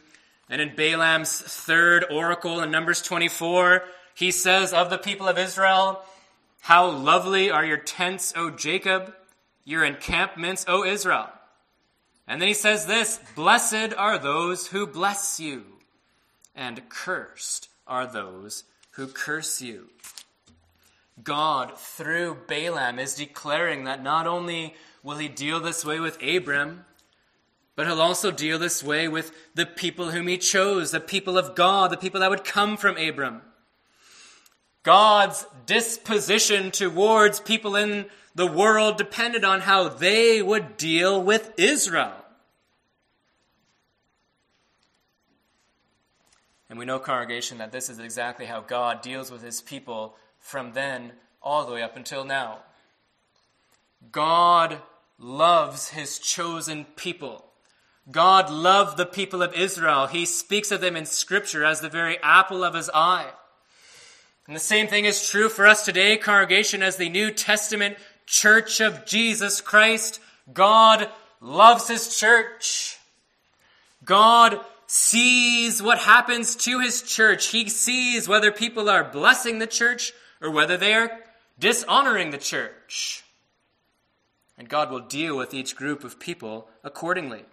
And 0.49 0.61
in 0.61 0.75
Balaam's 0.75 1.41
third 1.41 2.05
oracle 2.11 2.61
in 2.61 2.69
Numbers 2.69 3.01
24, 3.01 3.83
he 4.13 4.29
says 4.29 4.73
of 4.73 4.89
the 4.89 4.97
people 4.97 5.27
of 5.27 5.37
Israel, 5.37 6.03
How 6.61 6.89
lovely 6.89 7.49
are 7.49 7.65
your 7.65 7.77
tents, 7.77 8.33
O 8.35 8.49
Jacob, 8.49 9.13
your 9.65 9.83
encampments, 9.83 10.65
O 10.67 10.85
Israel. 10.85 11.29
And 12.27 12.39
then 12.39 12.47
he 12.47 12.53
says 12.53 12.85
this 12.85 13.19
Blessed 13.35 13.93
are 13.97 14.17
those 14.19 14.67
who 14.67 14.85
bless 14.85 15.39
you, 15.39 15.63
and 16.55 16.87
cursed 16.89 17.69
are 17.87 18.05
those 18.05 18.65
who 18.91 19.07
curse 19.07 19.61
you. 19.61 19.89
God, 21.23 21.77
through 21.77 22.37
Balaam, 22.47 22.99
is 22.99 23.15
declaring 23.15 23.85
that 23.85 24.03
not 24.03 24.27
only 24.27 24.75
will 25.03 25.17
he 25.17 25.27
deal 25.27 25.59
this 25.59 25.83
way 25.83 25.99
with 25.99 26.21
Abram, 26.21 26.85
but 27.75 27.87
he'll 27.87 28.01
also 28.01 28.31
deal 28.31 28.59
this 28.59 28.83
way 28.83 29.07
with 29.07 29.31
the 29.53 29.65
people 29.65 30.11
whom 30.11 30.27
he 30.27 30.37
chose, 30.37 30.91
the 30.91 30.99
people 30.99 31.37
of 31.37 31.55
God, 31.55 31.91
the 31.91 31.97
people 31.97 32.19
that 32.21 32.29
would 32.29 32.43
come 32.43 32.75
from 32.77 32.97
Abram. 32.97 33.41
God's 34.83 35.45
disposition 35.65 36.71
towards 36.71 37.39
people 37.39 37.75
in 37.75 38.05
the 38.35 38.47
world 38.47 38.97
depended 38.97 39.43
on 39.43 39.61
how 39.61 39.89
they 39.89 40.41
would 40.41 40.77
deal 40.77 41.21
with 41.21 41.51
Israel. 41.57 42.13
And 46.69 46.77
we 46.77 46.85
know, 46.85 46.99
congregation, 46.99 47.59
that 47.59 47.71
this 47.71 47.89
is 47.89 47.99
exactly 47.99 48.45
how 48.45 48.61
God 48.61 49.01
deals 49.01 49.31
with 49.31 49.41
his 49.41 49.61
people 49.61 50.15
from 50.47 50.71
then 50.71 51.11
all 51.41 51.65
the 51.65 51.73
way 51.73 51.83
up 51.83 51.97
until 51.97 52.23
now. 52.23 52.59
God 54.13 54.81
loves 55.19 55.89
his 55.89 56.19
chosen 56.19 56.85
people. 56.95 57.43
God 58.09 58.49
loved 58.49 58.95
the 58.95 59.05
people 59.05 59.43
of 59.43 59.53
Israel. 59.53 60.07
He 60.07 60.23
speaks 60.23 60.71
of 60.71 60.79
them 60.79 60.95
in 60.95 61.05
Scripture 61.05 61.65
as 61.65 61.81
the 61.81 61.89
very 61.89 62.17
apple 62.23 62.63
of 62.63 62.75
his 62.75 62.89
eye. 62.93 63.29
And 64.47 64.55
the 64.55 64.61
same 64.61 64.87
thing 64.87 65.03
is 65.03 65.29
true 65.29 65.49
for 65.49 65.67
us 65.67 65.83
today, 65.83 66.15
congregation, 66.15 66.81
as 66.81 66.95
the 66.95 67.09
New 67.09 67.31
Testament 67.31 67.97
church 68.25 68.79
of 68.79 69.05
Jesus 69.05 69.59
Christ. 69.59 70.21
God 70.53 71.09
loves 71.41 71.89
his 71.89 72.17
church. 72.17 72.97
God 74.05 74.61
sees 74.85 75.83
what 75.83 75.97
happens 75.97 76.55
to 76.55 76.79
his 76.79 77.01
church. 77.01 77.47
He 77.47 77.67
sees 77.67 78.29
whether 78.29 78.53
people 78.53 78.89
are 78.89 79.03
blessing 79.03 79.59
the 79.59 79.67
church 79.67 80.13
or 80.41 80.51
whether 80.51 80.77
they 80.77 80.93
are 80.93 81.19
dishonoring 81.59 82.31
the 82.31 82.37
church. 82.37 83.23
And 84.57 84.69
God 84.69 84.89
will 84.89 85.01
deal 85.01 85.37
with 85.37 85.53
each 85.53 85.75
group 85.75 86.03
of 86.03 86.19
people 86.19 86.67
accordingly. 86.83 87.43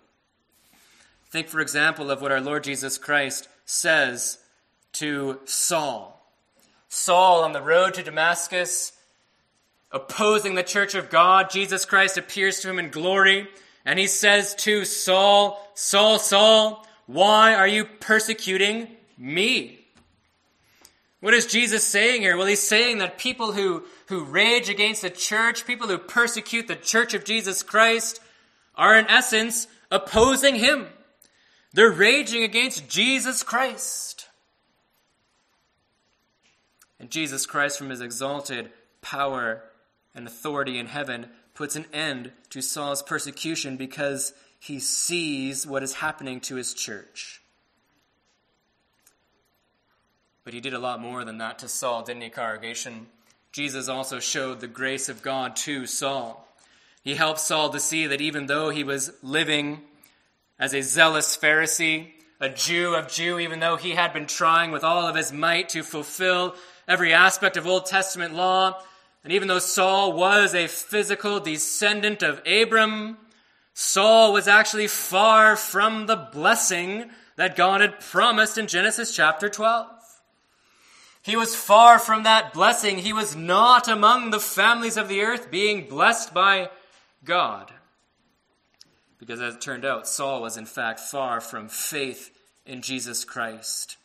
Think, 1.26 1.48
for 1.48 1.60
example, 1.60 2.10
of 2.10 2.22
what 2.22 2.32
our 2.32 2.40
Lord 2.40 2.64
Jesus 2.64 2.96
Christ 2.96 3.48
says 3.64 4.38
to 4.94 5.40
Saul. 5.44 6.24
Saul 6.88 7.42
on 7.42 7.52
the 7.52 7.62
road 7.62 7.94
to 7.94 8.02
Damascus, 8.02 8.92
opposing 9.90 10.54
the 10.54 10.62
church 10.62 10.94
of 10.94 11.10
God, 11.10 11.50
Jesus 11.50 11.84
Christ 11.84 12.16
appears 12.16 12.60
to 12.60 12.70
him 12.70 12.78
in 12.78 12.90
glory, 12.90 13.48
and 13.84 13.98
he 13.98 14.06
says 14.06 14.54
to 14.56 14.84
Saul, 14.84 15.70
Saul, 15.74 16.18
Saul, 16.18 16.86
why 17.06 17.54
are 17.54 17.68
you 17.68 17.84
persecuting 17.84 18.88
me? 19.18 19.83
What 21.24 21.32
is 21.32 21.46
Jesus 21.46 21.88
saying 21.88 22.20
here? 22.20 22.36
Well, 22.36 22.46
he's 22.46 22.60
saying 22.60 22.98
that 22.98 23.16
people 23.16 23.52
who, 23.52 23.84
who 24.08 24.24
rage 24.24 24.68
against 24.68 25.00
the 25.00 25.08
church, 25.08 25.66
people 25.66 25.88
who 25.88 25.96
persecute 25.96 26.68
the 26.68 26.76
church 26.76 27.14
of 27.14 27.24
Jesus 27.24 27.62
Christ, 27.62 28.20
are 28.74 28.98
in 28.98 29.06
essence 29.06 29.66
opposing 29.90 30.56
him. 30.56 30.86
They're 31.72 31.90
raging 31.90 32.42
against 32.42 32.90
Jesus 32.90 33.42
Christ. 33.42 34.28
And 37.00 37.08
Jesus 37.10 37.46
Christ, 37.46 37.78
from 37.78 37.88
his 37.88 38.02
exalted 38.02 38.68
power 39.00 39.64
and 40.14 40.26
authority 40.26 40.78
in 40.78 40.88
heaven, 40.88 41.28
puts 41.54 41.74
an 41.74 41.86
end 41.90 42.32
to 42.50 42.60
Saul's 42.60 43.02
persecution 43.02 43.78
because 43.78 44.34
he 44.60 44.78
sees 44.78 45.66
what 45.66 45.82
is 45.82 45.94
happening 45.94 46.40
to 46.40 46.56
his 46.56 46.74
church. 46.74 47.40
But 50.44 50.52
he 50.52 50.60
did 50.60 50.74
a 50.74 50.78
lot 50.78 51.00
more 51.00 51.24
than 51.24 51.38
that 51.38 51.58
to 51.60 51.68
Saul, 51.68 52.02
didn't 52.02 52.22
he, 52.22 52.28
congregation? 52.28 53.06
Jesus 53.50 53.88
also 53.88 54.20
showed 54.20 54.60
the 54.60 54.66
grace 54.66 55.08
of 55.08 55.22
God 55.22 55.56
to 55.56 55.86
Saul. 55.86 56.46
He 57.02 57.14
helped 57.14 57.40
Saul 57.40 57.70
to 57.70 57.80
see 57.80 58.06
that 58.06 58.20
even 58.20 58.46
though 58.46 58.68
he 58.68 58.84
was 58.84 59.12
living 59.22 59.80
as 60.58 60.74
a 60.74 60.82
zealous 60.82 61.36
Pharisee, 61.36 62.08
a 62.40 62.48
Jew 62.48 62.94
of 62.94 63.08
Jew, 63.08 63.38
even 63.38 63.60
though 63.60 63.76
he 63.76 63.92
had 63.92 64.12
been 64.12 64.26
trying 64.26 64.70
with 64.70 64.84
all 64.84 65.06
of 65.06 65.16
his 65.16 65.32
might 65.32 65.70
to 65.70 65.82
fulfill 65.82 66.54
every 66.86 67.14
aspect 67.14 67.56
of 67.56 67.66
Old 67.66 67.86
Testament 67.86 68.34
law, 68.34 68.82
and 69.22 69.32
even 69.32 69.48
though 69.48 69.58
Saul 69.58 70.12
was 70.12 70.54
a 70.54 70.66
physical 70.66 71.40
descendant 71.40 72.22
of 72.22 72.42
Abram, 72.46 73.16
Saul 73.72 74.32
was 74.32 74.46
actually 74.46 74.88
far 74.88 75.56
from 75.56 76.06
the 76.06 76.16
blessing 76.16 77.10
that 77.36 77.56
God 77.56 77.80
had 77.80 78.00
promised 78.00 78.58
in 78.58 78.66
Genesis 78.66 79.16
chapter 79.16 79.48
12. 79.48 79.93
He 81.24 81.36
was 81.36 81.56
far 81.56 81.98
from 81.98 82.24
that 82.24 82.52
blessing. 82.52 82.98
He 82.98 83.14
was 83.14 83.34
not 83.34 83.88
among 83.88 84.28
the 84.28 84.38
families 84.38 84.98
of 84.98 85.08
the 85.08 85.22
earth 85.22 85.50
being 85.50 85.88
blessed 85.88 86.34
by 86.34 86.68
God. 87.24 87.72
Because 89.18 89.40
as 89.40 89.54
it 89.54 89.62
turned 89.62 89.86
out, 89.86 90.06
Saul 90.06 90.42
was 90.42 90.58
in 90.58 90.66
fact 90.66 91.00
far 91.00 91.40
from 91.40 91.68
faith 91.68 92.30
in 92.66 92.82
Jesus 92.82 93.24
Christ. 93.24 93.96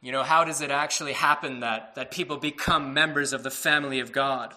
You 0.00 0.12
know, 0.12 0.22
how 0.22 0.44
does 0.44 0.62
it 0.62 0.70
actually 0.70 1.12
happen 1.12 1.60
that, 1.60 1.94
that 1.96 2.10
people 2.10 2.38
become 2.38 2.94
members 2.94 3.34
of 3.34 3.42
the 3.42 3.50
family 3.50 4.00
of 4.00 4.12
God? 4.12 4.54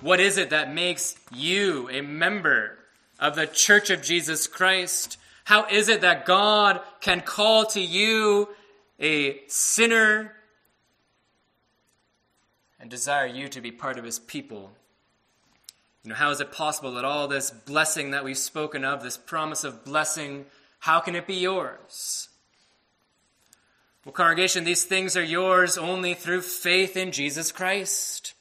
What 0.00 0.18
is 0.18 0.38
it 0.38 0.48
that 0.48 0.72
makes 0.72 1.14
you 1.30 1.90
a 1.90 2.00
member 2.00 2.78
of 3.20 3.36
the 3.36 3.46
church 3.46 3.90
of 3.90 4.00
Jesus 4.00 4.46
Christ? 4.46 5.18
How 5.44 5.66
is 5.66 5.90
it 5.90 6.00
that 6.00 6.24
God 6.24 6.80
can 7.02 7.20
call 7.20 7.66
to 7.66 7.80
you 7.82 8.48
a 8.98 9.40
sinner 9.48 10.32
and 12.78 12.90
desire 12.90 13.26
you 13.26 13.48
to 13.48 13.60
be 13.60 13.70
part 13.70 13.98
of 13.98 14.04
his 14.04 14.18
people? 14.18 14.72
You 16.02 16.10
know, 16.10 16.16
how 16.16 16.30
is 16.30 16.40
it 16.40 16.52
possible 16.52 16.92
that 16.94 17.04
all 17.04 17.28
this 17.28 17.50
blessing 17.50 18.10
that 18.10 18.24
we've 18.24 18.36
spoken 18.36 18.84
of, 18.84 19.02
this 19.02 19.16
promise 19.16 19.64
of 19.64 19.84
blessing, 19.84 20.44
how 20.80 21.00
can 21.00 21.14
it 21.14 21.26
be 21.26 21.36
yours? 21.36 22.28
Well, 24.04 24.12
congregation, 24.12 24.64
these 24.64 24.84
things 24.84 25.16
are 25.16 25.24
yours 25.24 25.78
only 25.78 26.12
through 26.12 26.42
faith 26.42 26.94
in 26.94 27.10
Jesus 27.10 27.50
Christ. 27.50 28.34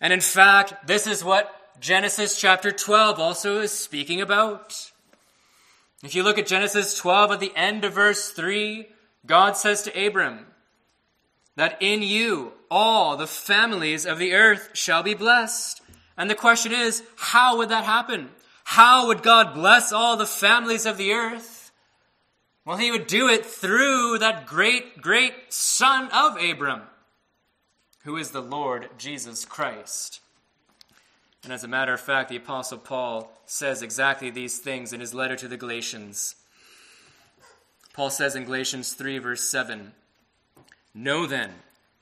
And 0.00 0.12
in 0.12 0.20
fact, 0.20 0.88
this 0.88 1.06
is 1.06 1.22
what 1.22 1.54
Genesis 1.80 2.38
chapter 2.40 2.72
12 2.72 3.20
also 3.20 3.60
is 3.60 3.70
speaking 3.70 4.20
about. 4.20 4.89
If 6.02 6.14
you 6.14 6.22
look 6.22 6.38
at 6.38 6.46
Genesis 6.46 6.96
12 6.96 7.32
at 7.32 7.40
the 7.40 7.52
end 7.54 7.84
of 7.84 7.92
verse 7.92 8.30
3, 8.30 8.86
God 9.26 9.56
says 9.56 9.82
to 9.82 10.06
Abram 10.06 10.46
that 11.56 11.76
in 11.80 12.02
you 12.02 12.52
all 12.70 13.16
the 13.16 13.26
families 13.26 14.06
of 14.06 14.18
the 14.18 14.32
earth 14.32 14.70
shall 14.72 15.02
be 15.02 15.14
blessed. 15.14 15.82
And 16.16 16.30
the 16.30 16.34
question 16.34 16.72
is, 16.72 17.02
how 17.16 17.58
would 17.58 17.68
that 17.68 17.84
happen? 17.84 18.30
How 18.64 19.08
would 19.08 19.22
God 19.22 19.54
bless 19.54 19.92
all 19.92 20.16
the 20.16 20.26
families 20.26 20.86
of 20.86 20.96
the 20.96 21.12
earth? 21.12 21.70
Well, 22.64 22.76
he 22.76 22.90
would 22.90 23.06
do 23.06 23.28
it 23.28 23.44
through 23.44 24.18
that 24.18 24.46
great, 24.46 25.02
great 25.02 25.34
son 25.52 26.08
of 26.12 26.36
Abram, 26.42 26.82
who 28.04 28.16
is 28.16 28.30
the 28.30 28.42
Lord 28.42 28.88
Jesus 28.96 29.44
Christ. 29.44 30.20
And 31.42 31.52
as 31.52 31.64
a 31.64 31.68
matter 31.68 31.94
of 31.94 32.00
fact, 32.00 32.28
the 32.28 32.36
Apostle 32.36 32.78
Paul 32.78 33.32
says 33.46 33.82
exactly 33.82 34.30
these 34.30 34.58
things 34.58 34.92
in 34.92 35.00
his 35.00 35.14
letter 35.14 35.36
to 35.36 35.48
the 35.48 35.56
Galatians. 35.56 36.34
Paul 37.94 38.10
says 38.10 38.36
in 38.36 38.44
Galatians 38.44 38.92
3, 38.92 39.18
verse 39.18 39.48
7 39.48 39.92
Know 40.94 41.26
then 41.26 41.54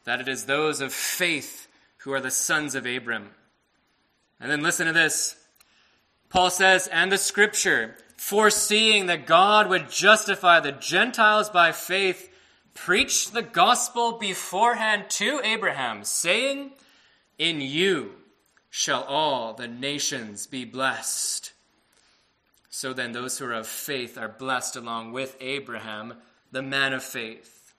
that 0.05 0.20
it 0.20 0.29
is 0.29 0.44
those 0.44 0.81
of 0.81 0.92
faith 0.92 1.68
who 1.98 2.12
are 2.12 2.20
the 2.20 2.31
sons 2.31 2.74
of 2.74 2.87
Abram. 2.87 3.31
And 4.40 4.51
then 4.51 4.62
listen 4.62 4.87
to 4.87 4.92
this. 4.92 5.37
Paul 6.31 6.51
says, 6.51 6.88
and 6.88 7.11
the 7.11 7.18
scripture, 7.18 7.96
foreseeing 8.16 9.07
that 9.07 9.27
God 9.27 9.68
would 9.68 9.90
justify 9.90 10.61
the 10.61 10.72
Gentiles 10.72 11.48
by 11.48 11.72
faith, 11.72 12.31
preached 12.74 13.33
the 13.33 13.42
gospel 13.42 14.12
beforehand 14.12 15.07
to 15.11 15.40
Abraham, 15.42 16.05
saying, 16.05 16.72
In 17.38 17.61
you 17.61 18.12
shall 18.70 19.02
all 19.04 19.54
the 19.54 19.68
nations 19.68 20.46
be 20.46 20.64
blessed. 20.64 21.52
So 22.70 22.92
then, 22.92 23.12
those 23.12 23.38
who 23.38 23.46
are 23.46 23.52
of 23.52 23.66
faith 23.66 24.18
are 24.18 24.28
blessed 24.28 24.76
along 24.76 25.12
with 25.12 25.37
Abraham, 25.40 26.14
the 26.52 26.62
man 26.62 26.92
of 26.92 27.02
faith. 27.02 27.74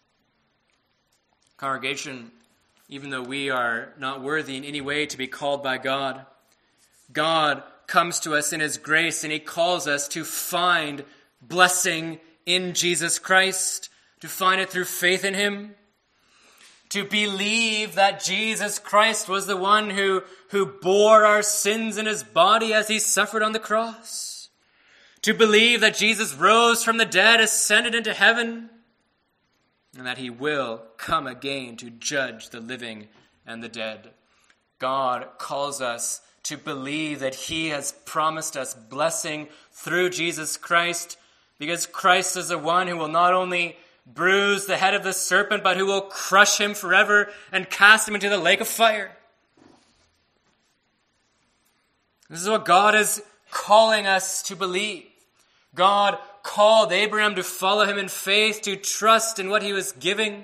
Congregation, 1.57 2.31
even 2.89 3.09
though 3.09 3.21
we 3.21 3.49
are 3.49 3.93
not 3.97 4.21
worthy 4.21 4.57
in 4.57 4.63
any 4.63 4.81
way 4.81 5.05
to 5.05 5.17
be 5.17 5.27
called 5.27 5.63
by 5.63 5.77
God, 5.77 6.25
God 7.11 7.63
comes 7.87 8.19
to 8.21 8.35
us 8.35 8.51
in 8.51 8.59
His 8.59 8.77
grace 8.77 9.23
and 9.23 9.31
He 9.31 9.39
calls 9.39 9.87
us 9.87 10.07
to 10.09 10.23
find 10.23 11.03
blessing 11.41 12.19
in 12.45 12.73
Jesus 12.73 13.19
Christ, 13.19 13.89
to 14.21 14.27
find 14.27 14.59
it 14.59 14.69
through 14.69 14.85
faith 14.85 15.23
in 15.23 15.33
Him, 15.33 15.75
to 16.89 17.05
believe 17.05 17.95
that 17.95 18.23
Jesus 18.23 18.79
Christ 18.79 19.29
was 19.29 19.45
the 19.45 19.57
one 19.57 19.91
who, 19.91 20.23
who 20.49 20.65
bore 20.65 21.23
our 21.23 21.43
sins 21.43 21.97
in 21.97 22.07
His 22.07 22.23
body 22.23 22.73
as 22.73 22.87
He 22.87 22.99
suffered 22.99 23.43
on 23.43 23.51
the 23.51 23.59
cross, 23.59 24.49
to 25.21 25.33
believe 25.33 25.81
that 25.81 25.97
Jesus 25.97 26.33
rose 26.33 26.83
from 26.83 26.97
the 26.97 27.05
dead, 27.05 27.39
ascended 27.39 27.93
into 27.93 28.13
heaven, 28.13 28.69
and 29.97 30.07
that 30.07 30.17
He 30.17 30.29
will 30.29 30.83
come 30.97 31.27
again 31.27 31.77
to 31.77 31.89
judge 31.89 32.49
the 32.49 32.59
living 32.59 33.07
and 33.45 33.63
the 33.63 33.69
dead. 33.69 34.11
God 34.79 35.27
calls 35.37 35.81
us 35.81 36.21
to 36.43 36.57
believe 36.57 37.19
that 37.19 37.35
He 37.35 37.67
has 37.67 37.91
promised 38.05 38.57
us 38.57 38.73
blessing 38.73 39.49
through 39.71 40.09
Jesus 40.09 40.57
Christ, 40.57 41.17
because 41.59 41.85
Christ 41.85 42.35
is 42.37 42.47
the 42.47 42.57
one 42.57 42.87
who 42.87 42.97
will 42.97 43.09
not 43.09 43.33
only 43.33 43.77
bruise 44.13 44.65
the 44.65 44.77
head 44.77 44.93
of 44.93 45.03
the 45.03 45.13
serpent, 45.13 45.63
but 45.63 45.77
who 45.77 45.85
will 45.85 46.01
crush 46.01 46.59
him 46.59 46.73
forever 46.73 47.29
and 47.51 47.69
cast 47.69 48.07
him 48.07 48.15
into 48.15 48.29
the 48.29 48.37
lake 48.37 48.61
of 48.61 48.67
fire. 48.67 49.11
This 52.29 52.41
is 52.41 52.49
what 52.49 52.65
God 52.65 52.95
is 52.95 53.21
calling 53.51 54.05
us 54.05 54.43
to 54.43 54.55
believe. 54.55 55.05
God 55.75 56.17
called 56.43 56.91
Abraham 56.91 57.35
to 57.35 57.43
follow 57.43 57.85
him 57.85 57.97
in 57.97 58.07
faith, 58.07 58.61
to 58.63 58.75
trust 58.75 59.39
in 59.39 59.49
what 59.49 59.63
he 59.63 59.73
was 59.73 59.91
giving. 59.93 60.43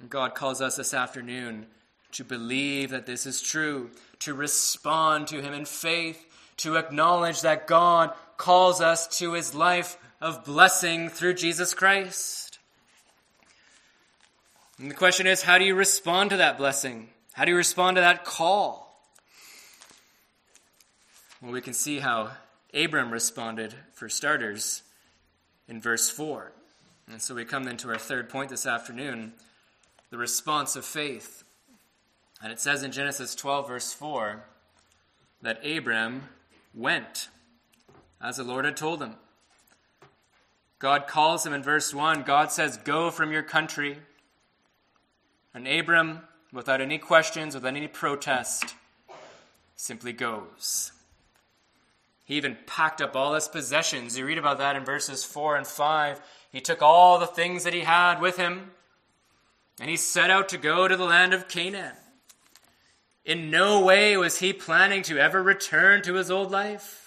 And 0.00 0.08
God 0.08 0.34
calls 0.34 0.60
us 0.60 0.76
this 0.76 0.94
afternoon 0.94 1.66
to 2.12 2.24
believe 2.24 2.90
that 2.90 3.06
this 3.06 3.26
is 3.26 3.40
true, 3.40 3.90
to 4.20 4.34
respond 4.34 5.28
to 5.28 5.40
Him 5.40 5.52
in 5.52 5.64
faith, 5.64 6.24
to 6.58 6.76
acknowledge 6.76 7.42
that 7.42 7.66
God 7.66 8.12
calls 8.36 8.80
us 8.80 9.06
to 9.18 9.32
His 9.32 9.54
life 9.54 9.96
of 10.20 10.44
blessing 10.44 11.08
through 11.08 11.34
Jesus 11.34 11.74
Christ. 11.74 12.58
And 14.78 14.90
the 14.90 14.94
question 14.94 15.26
is 15.26 15.42
how 15.42 15.58
do 15.58 15.64
you 15.64 15.74
respond 15.74 16.30
to 16.30 16.36
that 16.38 16.58
blessing? 16.58 17.08
How 17.32 17.44
do 17.44 17.50
you 17.50 17.56
respond 17.56 17.96
to 17.96 18.00
that 18.00 18.24
call? 18.24 19.02
Well, 21.40 21.52
we 21.52 21.60
can 21.60 21.72
see 21.72 22.00
how 22.00 22.32
Abram 22.74 23.10
responded, 23.10 23.74
for 23.94 24.08
starters, 24.08 24.82
in 25.68 25.80
verse 25.80 26.10
4. 26.10 26.52
And 27.10 27.20
so 27.20 27.34
we 27.34 27.44
come 27.44 27.64
then 27.64 27.76
to 27.78 27.88
our 27.88 27.98
third 27.98 28.28
point 28.28 28.50
this 28.50 28.66
afternoon 28.66 29.32
the 30.10 30.18
response 30.18 30.76
of 30.76 30.84
faith. 30.84 31.44
And 32.42 32.52
it 32.52 32.60
says 32.60 32.82
in 32.82 32.92
Genesis 32.92 33.34
12, 33.34 33.68
verse 33.68 33.92
4, 33.92 34.44
that 35.42 35.64
Abram 35.64 36.28
went. 36.74 37.28
as 38.20 38.36
the 38.36 38.44
Lord 38.44 38.64
had 38.64 38.76
told 38.76 39.00
him. 39.00 39.14
God 40.80 41.06
calls 41.06 41.44
him 41.44 41.52
in 41.52 41.62
verse 41.62 41.94
1. 41.94 42.22
God 42.22 42.50
says, 42.50 42.78
Go 42.78 43.10
from 43.10 43.30
your 43.30 43.42
country. 43.42 43.98
And 45.54 45.68
Abram, 45.68 46.22
without 46.52 46.80
any 46.80 46.96
questions, 46.96 47.54
without 47.54 47.76
any 47.76 47.86
protest, 47.86 48.74
simply 49.76 50.12
goes. 50.12 50.92
He 52.24 52.36
even 52.36 52.56
packed 52.66 53.02
up 53.02 53.14
all 53.14 53.34
his 53.34 53.46
possessions. 53.46 54.16
You 54.16 54.24
read 54.24 54.38
about 54.38 54.58
that 54.58 54.74
in 54.74 54.84
verses 54.84 55.22
4 55.22 55.56
and 55.56 55.66
5. 55.66 56.20
He 56.50 56.60
took 56.60 56.80
all 56.80 57.18
the 57.18 57.26
things 57.26 57.64
that 57.64 57.74
he 57.74 57.80
had 57.80 58.20
with 58.20 58.38
him, 58.38 58.70
and 59.80 59.90
he 59.90 59.96
set 59.96 60.30
out 60.30 60.48
to 60.50 60.58
go 60.58 60.88
to 60.88 60.96
the 60.96 61.04
land 61.04 61.34
of 61.34 61.48
Canaan. 61.48 61.94
In 63.24 63.50
no 63.50 63.84
way 63.84 64.16
was 64.16 64.38
he 64.38 64.52
planning 64.54 65.02
to 65.02 65.18
ever 65.18 65.42
return 65.42 66.02
to 66.02 66.14
his 66.14 66.30
old 66.30 66.50
life. 66.50 66.99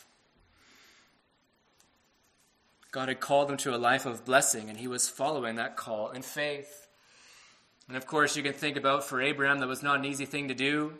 God 2.93 3.09
had 3.09 3.19
called 3.19 3.51
him 3.51 3.57
to 3.57 3.75
a 3.75 3.77
life 3.77 4.05
of 4.05 4.23
blessing, 4.23 4.69
and 4.69 4.77
he 4.77 4.87
was 4.87 5.09
following 5.09 5.57
that 5.57 5.75
call 5.75 6.11
in 6.11 6.21
faith. 6.21 6.87
And 7.89 7.97
of 7.97 8.07
course, 8.07 8.37
you 8.37 8.43
can 8.43 8.53
think 8.53 8.77
about 8.77 9.03
for 9.03 9.21
Abraham, 9.21 9.59
that 9.59 9.67
was 9.67 9.83
not 9.83 9.99
an 9.99 10.05
easy 10.05 10.25
thing 10.25 10.47
to 10.47 10.53
do. 10.53 10.93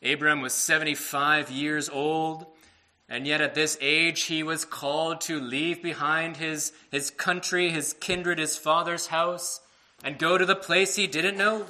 Abraham 0.00 0.40
was 0.40 0.54
75 0.54 1.50
years 1.50 1.88
old, 1.88 2.46
and 3.08 3.26
yet 3.26 3.40
at 3.40 3.56
this 3.56 3.76
age 3.80 4.22
he 4.22 4.44
was 4.44 4.64
called 4.64 5.20
to 5.22 5.40
leave 5.40 5.82
behind 5.82 6.36
his, 6.36 6.72
his 6.92 7.10
country, 7.10 7.70
his 7.70 7.94
kindred, 7.94 8.38
his 8.38 8.56
father's 8.56 9.08
house, 9.08 9.60
and 10.04 10.16
go 10.16 10.38
to 10.38 10.46
the 10.46 10.54
place 10.54 10.94
he 10.94 11.08
didn't 11.08 11.36
know 11.36 11.66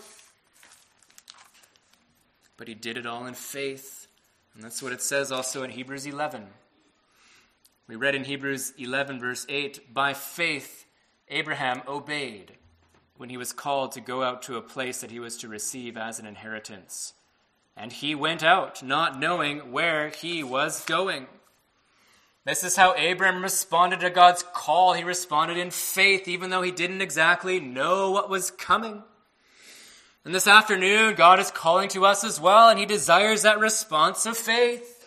but 2.58 2.68
he 2.68 2.74
did 2.74 2.98
it 2.98 3.06
all 3.06 3.24
in 3.24 3.32
faith. 3.32 4.08
And 4.54 4.62
that's 4.62 4.82
what 4.82 4.92
it 4.92 5.00
says 5.00 5.32
also 5.32 5.62
in 5.62 5.70
Hebrews 5.70 6.04
11. 6.04 6.44
We 7.88 7.96
read 7.96 8.14
in 8.14 8.24
Hebrews 8.24 8.74
11, 8.76 9.18
verse 9.18 9.46
8 9.48 9.94
By 9.94 10.12
faith, 10.12 10.84
Abraham 11.28 11.80
obeyed 11.88 12.52
when 13.16 13.30
he 13.30 13.38
was 13.38 13.54
called 13.54 13.92
to 13.92 14.02
go 14.02 14.22
out 14.22 14.42
to 14.42 14.56
a 14.56 14.62
place 14.62 15.00
that 15.00 15.10
he 15.10 15.18
was 15.18 15.38
to 15.38 15.48
receive 15.48 15.96
as 15.96 16.18
an 16.18 16.26
inheritance. 16.26 17.14
And 17.74 17.90
he 17.90 18.14
went 18.14 18.42
out, 18.42 18.82
not 18.82 19.18
knowing 19.18 19.72
where 19.72 20.10
he 20.10 20.44
was 20.44 20.84
going. 20.84 21.28
This 22.44 22.62
is 22.62 22.76
how 22.76 22.94
Abraham 22.94 23.42
responded 23.42 24.00
to 24.00 24.10
God's 24.10 24.44
call. 24.52 24.92
He 24.92 25.02
responded 25.02 25.56
in 25.56 25.70
faith, 25.70 26.28
even 26.28 26.50
though 26.50 26.62
he 26.62 26.70
didn't 26.70 27.00
exactly 27.00 27.58
know 27.58 28.10
what 28.10 28.28
was 28.28 28.50
coming. 28.50 29.02
And 30.26 30.34
this 30.34 30.46
afternoon, 30.46 31.14
God 31.14 31.40
is 31.40 31.50
calling 31.50 31.88
to 31.90 32.04
us 32.04 32.22
as 32.22 32.38
well, 32.38 32.68
and 32.68 32.78
He 32.78 32.84
desires 32.84 33.42
that 33.42 33.60
response 33.60 34.26
of 34.26 34.36
faith. 34.36 34.97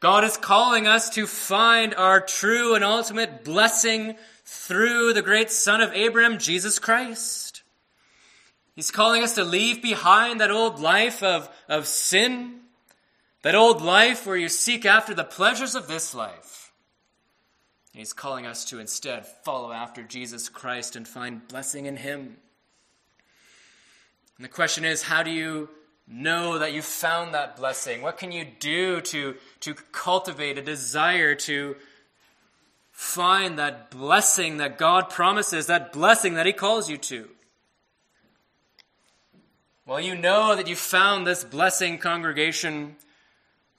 God 0.00 0.24
is 0.24 0.38
calling 0.38 0.86
us 0.86 1.10
to 1.10 1.26
find 1.26 1.94
our 1.94 2.22
true 2.22 2.74
and 2.74 2.82
ultimate 2.82 3.44
blessing 3.44 4.16
through 4.46 5.12
the 5.12 5.22
great 5.22 5.50
Son 5.50 5.82
of 5.82 5.92
Abraham, 5.92 6.38
Jesus 6.38 6.78
Christ. 6.78 7.62
He's 8.74 8.90
calling 8.90 9.22
us 9.22 9.34
to 9.34 9.44
leave 9.44 9.82
behind 9.82 10.40
that 10.40 10.50
old 10.50 10.80
life 10.80 11.22
of, 11.22 11.50
of 11.68 11.86
sin, 11.86 12.60
that 13.42 13.54
old 13.54 13.82
life 13.82 14.26
where 14.26 14.38
you 14.38 14.48
seek 14.48 14.86
after 14.86 15.12
the 15.12 15.22
pleasures 15.22 15.74
of 15.74 15.86
this 15.86 16.14
life. 16.14 16.72
He's 17.92 18.14
calling 18.14 18.46
us 18.46 18.64
to 18.66 18.78
instead 18.78 19.26
follow 19.26 19.70
after 19.70 20.02
Jesus 20.02 20.48
Christ 20.48 20.96
and 20.96 21.06
find 21.06 21.46
blessing 21.46 21.84
in 21.84 21.96
Him. 21.96 22.38
And 24.38 24.44
the 24.44 24.48
question 24.48 24.86
is 24.86 25.02
how 25.02 25.22
do 25.22 25.30
you 25.30 25.68
know 26.10 26.58
that 26.58 26.72
you 26.72 26.82
found 26.82 27.34
that 27.34 27.56
blessing? 27.56 28.02
What 28.02 28.18
can 28.18 28.32
you 28.32 28.44
do 28.58 29.00
to, 29.00 29.36
to 29.60 29.74
cultivate 29.92 30.58
a 30.58 30.62
desire 30.62 31.34
to 31.36 31.76
find 32.90 33.58
that 33.58 33.90
blessing 33.90 34.56
that 34.56 34.76
God 34.76 35.08
promises, 35.08 35.66
that 35.66 35.92
blessing 35.92 36.34
that 36.34 36.46
He 36.46 36.52
calls 36.52 36.90
you 36.90 36.96
to? 36.98 37.28
Well, 39.86 40.00
you 40.00 40.14
know 40.14 40.54
that 40.56 40.68
you 40.68 40.76
found 40.76 41.26
this 41.26 41.44
blessing, 41.44 41.98
congregation, 41.98 42.96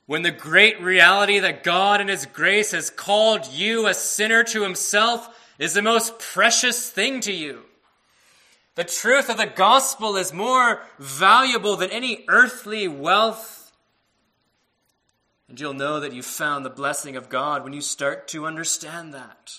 when 0.08 0.24
the 0.24 0.32
great 0.32 0.82
reality 0.82 1.40
that 1.40 1.64
God 1.64 2.02
in 2.02 2.08
His 2.08 2.26
grace 2.26 2.72
has 2.72 2.90
called 2.90 3.46
you, 3.48 3.88
a 3.88 3.94
sinner, 3.94 4.44
to 4.46 4.64
Himself 4.64 5.38
is 5.60 5.74
the 5.74 5.82
most 5.82 6.18
precious 6.18 6.90
thing 6.90 7.20
to 7.22 7.32
you. 7.32 7.62
The 8.76 8.84
truth 8.86 9.30
of 9.30 9.38
the 9.38 9.48
gospel 9.48 10.16
is 10.16 10.32
more 10.32 10.82
valuable 10.98 11.76
than 11.76 11.92
any 11.92 12.24
earthly 12.30 12.88
wealth. 12.88 13.72
And 15.50 15.60
you'll 15.60 15.74
know 15.74 16.00
that 16.00 16.14
you've 16.14 16.26
found 16.26 16.64
the 16.64 16.70
blessing 16.70 17.18
of 17.18 17.28
God 17.28 17.64
when 17.64 17.74
you 17.74 17.82
start 17.82 18.30
to 18.30 18.46
understand 18.46 19.14
that. 19.14 19.56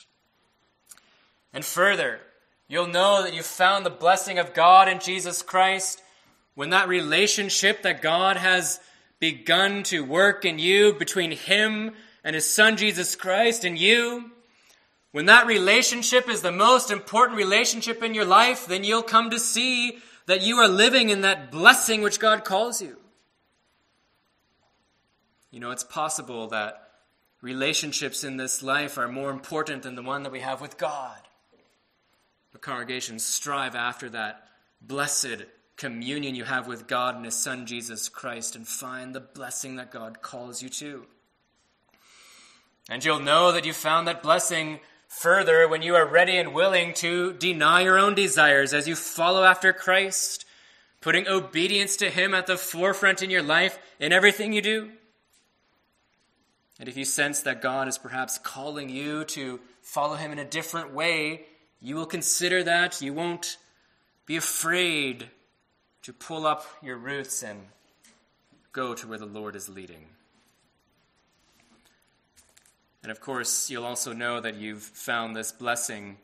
And 1.52 1.64
further, 1.64 2.20
you'll 2.68 2.86
know 2.86 3.22
that 3.22 3.34
you've 3.34 3.44
found 3.44 3.84
the 3.84 3.90
blessing 3.90 4.38
of 4.38 4.54
God 4.54 4.88
in 4.88 5.00
Jesus 5.00 5.42
Christ 5.42 6.02
when 6.54 6.70
that 6.70 6.88
relationship 6.88 7.82
that 7.82 8.00
God 8.00 8.38
has 8.38 8.80
begun 9.18 9.82
to 9.84 10.04
work 10.04 10.46
in 10.46 10.58
you 10.58 10.94
between 10.94 11.32
Him 11.32 11.92
and 12.24 12.34
His 12.34 12.50
Son 12.50 12.78
Jesus 12.78 13.14
Christ 13.14 13.64
and 13.64 13.78
you 13.78 14.30
when 15.12 15.26
that 15.26 15.46
relationship 15.46 16.28
is 16.28 16.40
the 16.40 16.50
most 16.50 16.90
important 16.90 17.36
relationship 17.36 18.02
in 18.02 18.14
your 18.14 18.24
life, 18.24 18.66
then 18.66 18.82
you'll 18.82 19.02
come 19.02 19.30
to 19.30 19.38
see 19.38 19.98
that 20.26 20.42
you 20.42 20.56
are 20.56 20.68
living 20.68 21.10
in 21.10 21.20
that 21.20 21.50
blessing 21.50 22.00
which 22.00 22.18
God 22.18 22.44
calls 22.44 22.80
you. 22.80 22.96
You 25.50 25.60
know, 25.60 25.70
it's 25.70 25.84
possible 25.84 26.48
that 26.48 26.88
relationships 27.42 28.24
in 28.24 28.38
this 28.38 28.62
life 28.62 28.96
are 28.96 29.08
more 29.08 29.30
important 29.30 29.82
than 29.82 29.96
the 29.96 30.02
one 30.02 30.22
that 30.22 30.32
we 30.32 30.40
have 30.40 30.62
with 30.62 30.78
God. 30.78 31.18
The 32.52 32.58
congregations 32.58 33.24
strive 33.24 33.74
after 33.74 34.08
that 34.10 34.48
blessed 34.80 35.44
communion 35.76 36.34
you 36.34 36.44
have 36.44 36.66
with 36.66 36.86
God 36.86 37.16
and 37.16 37.24
His 37.24 37.34
Son 37.34 37.66
Jesus 37.66 38.08
Christ 38.08 38.56
and 38.56 38.66
find 38.66 39.14
the 39.14 39.20
blessing 39.20 39.76
that 39.76 39.90
God 39.90 40.22
calls 40.22 40.62
you 40.62 40.70
to. 40.70 41.04
And 42.88 43.04
you'll 43.04 43.20
know 43.20 43.52
that 43.52 43.66
you 43.66 43.72
found 43.72 44.08
that 44.08 44.22
blessing 44.22 44.80
Further, 45.18 45.68
when 45.68 45.82
you 45.82 45.94
are 45.94 46.06
ready 46.06 46.36
and 46.38 46.54
willing 46.54 46.94
to 46.94 47.34
deny 47.34 47.82
your 47.82 47.98
own 47.98 48.14
desires 48.14 48.72
as 48.72 48.88
you 48.88 48.96
follow 48.96 49.44
after 49.44 49.72
Christ, 49.72 50.46
putting 51.00 51.28
obedience 51.28 51.96
to 51.96 52.10
Him 52.10 52.34
at 52.34 52.46
the 52.46 52.56
forefront 52.56 53.22
in 53.22 53.30
your 53.30 53.42
life 53.42 53.78
in 54.00 54.10
everything 54.10 54.52
you 54.52 54.62
do. 54.62 54.90
And 56.80 56.88
if 56.88 56.96
you 56.96 57.04
sense 57.04 57.42
that 57.42 57.62
God 57.62 57.86
is 57.88 57.98
perhaps 57.98 58.38
calling 58.38 58.88
you 58.88 59.24
to 59.26 59.60
follow 59.82 60.16
Him 60.16 60.32
in 60.32 60.38
a 60.40 60.44
different 60.44 60.92
way, 60.92 61.42
you 61.78 61.94
will 61.94 62.06
consider 62.06 62.64
that. 62.64 63.00
You 63.02 63.12
won't 63.12 63.58
be 64.26 64.36
afraid 64.36 65.28
to 66.02 66.12
pull 66.12 66.46
up 66.46 66.66
your 66.82 66.96
roots 66.96 67.42
and 67.44 67.60
go 68.72 68.94
to 68.94 69.06
where 69.06 69.18
the 69.18 69.26
Lord 69.26 69.54
is 69.56 69.68
leading. 69.68 70.06
And 73.02 73.10
of 73.10 73.20
course, 73.20 73.68
you'll 73.68 73.84
also 73.84 74.12
know 74.12 74.40
that 74.40 74.54
you've 74.54 74.82
found 74.82 75.34
this 75.34 75.50
blessing 75.50 76.18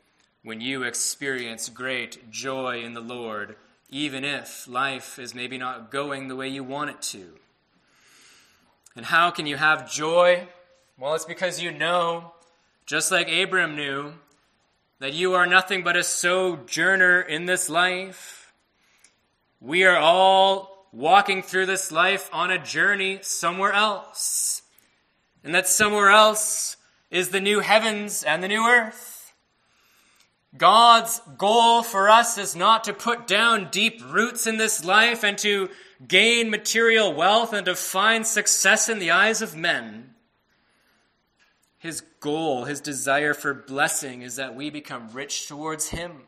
when 0.45 0.61
you 0.61 0.85
experience 0.85 1.69
great 1.69 2.31
joy 2.31 2.83
in 2.83 2.95
the 2.95 3.01
Lord, 3.01 3.57
even 3.91 4.25
if 4.25 4.69
life 4.69 5.19
is 5.19 5.35
maybe 5.35 5.59
not 5.59 5.91
going 5.91 6.29
the 6.29 6.37
way 6.37 6.49
you 6.49 6.63
want 6.63 6.91
it 6.91 7.03
to. 7.03 7.35
And 8.95 9.07
how 9.07 9.31
can 9.31 9.47
you 9.47 9.57
have 9.57 9.91
joy? 9.91 10.47
Well, 10.97 11.15
it's 11.15 11.25
because 11.25 11.61
you 11.61 11.73
know, 11.73 12.33
just 12.87 13.11
like 13.11 13.29
Abram 13.31 13.75
knew, 13.75 14.15
that 15.01 15.13
you 15.13 15.35
are 15.35 15.47
nothing 15.47 15.83
but 15.83 15.97
a 15.97 16.05
sojourner 16.05 17.21
in 17.21 17.47
this 17.47 17.69
life. 17.69 18.53
We 19.61 19.85
are 19.85 19.97
all 19.97 20.89
walking 20.93 21.43
through 21.43 21.67
this 21.67 21.91
life 21.91 22.31
on 22.33 22.51
a 22.51 22.59
journey 22.59 23.19
somewhere 23.23 23.73
else 23.73 24.63
and 25.45 25.55
that 25.55 25.69
somewhere 25.69 26.11
else 26.11 26.77
is 27.11 27.31
the 27.31 27.41
new 27.41 27.61
heavens 27.61 28.23
and 28.23 28.43
the 28.43 28.49
new 28.49 28.67
earth. 28.67 29.33
God's 30.57 31.21
goal 31.37 31.83
for 31.83 32.09
us 32.09 32.39
is 32.39 32.57
not 32.57 32.85
to 32.85 32.93
put 32.93 33.27
down 33.27 33.69
deep 33.71 34.01
roots 34.11 34.47
in 34.47 34.57
this 34.57 34.85
life 34.85 35.23
and 35.23 35.37
to 35.39 35.69
gain 36.07 36.51
material 36.51 37.13
wealth 37.13 37.53
and 37.53 37.67
to 37.67 37.75
find 37.75 38.27
success 38.27 38.89
in 38.89 38.99
the 38.99 39.11
eyes 39.11 39.43
of 39.43 39.57
men. 39.57 40.15
His 41.79 42.03
goal, 42.21 42.65
his 42.65 42.81
desire 42.81 43.35
for 43.35 43.55
blessing 43.55 44.23
is 44.23 44.37
that 44.37 44.55
we 44.55 44.71
become 44.71 45.11
rich 45.13 45.47
towards 45.47 45.91
Him, 45.91 46.23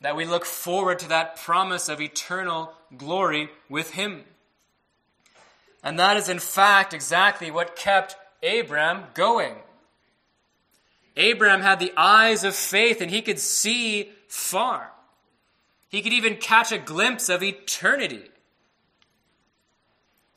that 0.00 0.16
we 0.16 0.24
look 0.24 0.46
forward 0.46 0.98
to 1.00 1.08
that 1.08 1.36
promise 1.36 1.88
of 1.88 2.00
eternal 2.00 2.72
glory 2.96 3.50
with 3.68 3.90
Him. 3.90 4.24
And 5.86 6.00
that 6.00 6.16
is, 6.16 6.28
in 6.28 6.40
fact, 6.40 6.92
exactly 6.92 7.52
what 7.52 7.76
kept 7.76 8.16
Abram 8.42 9.04
going. 9.14 9.54
Abram 11.16 11.60
had 11.60 11.78
the 11.78 11.92
eyes 11.96 12.42
of 12.42 12.56
faith 12.56 13.00
and 13.00 13.08
he 13.08 13.22
could 13.22 13.38
see 13.38 14.10
far. 14.26 14.90
He 15.88 16.02
could 16.02 16.12
even 16.12 16.38
catch 16.38 16.72
a 16.72 16.78
glimpse 16.78 17.28
of 17.28 17.44
eternity. 17.44 18.24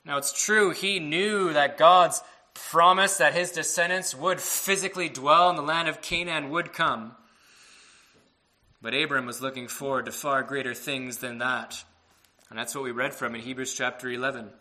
Now, 0.05 0.17
it's 0.17 0.45
true, 0.45 0.69
he 0.69 0.99
knew 0.99 1.51
that 1.53 1.79
God's 1.79 2.21
promise 2.53 3.17
that 3.17 3.33
his 3.33 3.51
descendants 3.51 4.13
would 4.13 4.39
physically 4.39 5.09
dwell 5.09 5.49
in 5.49 5.55
the 5.55 5.63
land 5.63 5.87
of 5.87 5.99
Canaan 5.99 6.51
would 6.51 6.73
come. 6.73 7.15
But 8.83 8.93
Abram 8.93 9.25
was 9.25 9.41
looking 9.41 9.67
forward 9.67 10.05
to 10.05 10.11
far 10.11 10.43
greater 10.43 10.75
things 10.75 11.17
than 11.17 11.39
that. 11.39 11.83
And 12.51 12.59
that's 12.59 12.75
what 12.75 12.83
we 12.83 12.91
read 12.91 13.15
from 13.15 13.33
in 13.33 13.41
Hebrews 13.41 13.73
chapter 13.73 14.11
11. 14.11 14.51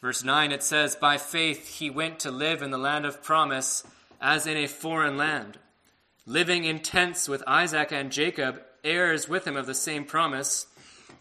Verse 0.00 0.24
9 0.24 0.52
it 0.52 0.62
says, 0.62 0.96
By 0.96 1.18
faith 1.18 1.78
he 1.78 1.90
went 1.90 2.20
to 2.20 2.30
live 2.30 2.62
in 2.62 2.70
the 2.70 2.78
land 2.78 3.04
of 3.04 3.22
promise 3.22 3.84
as 4.20 4.46
in 4.46 4.56
a 4.56 4.66
foreign 4.66 5.16
land, 5.16 5.58
living 6.26 6.64
in 6.64 6.80
tents 6.80 7.28
with 7.28 7.42
Isaac 7.46 7.92
and 7.92 8.10
Jacob, 8.10 8.62
heirs 8.82 9.28
with 9.28 9.46
him 9.46 9.56
of 9.56 9.66
the 9.66 9.74
same 9.74 10.04
promise. 10.04 10.66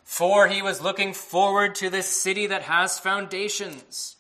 For 0.04 0.48
he 0.48 0.62
was 0.62 0.82
looking 0.82 1.14
forward 1.14 1.76
to 1.76 1.90
this 1.90 2.08
city 2.08 2.48
that 2.48 2.64
has 2.64 3.00
foundations, 3.00 4.16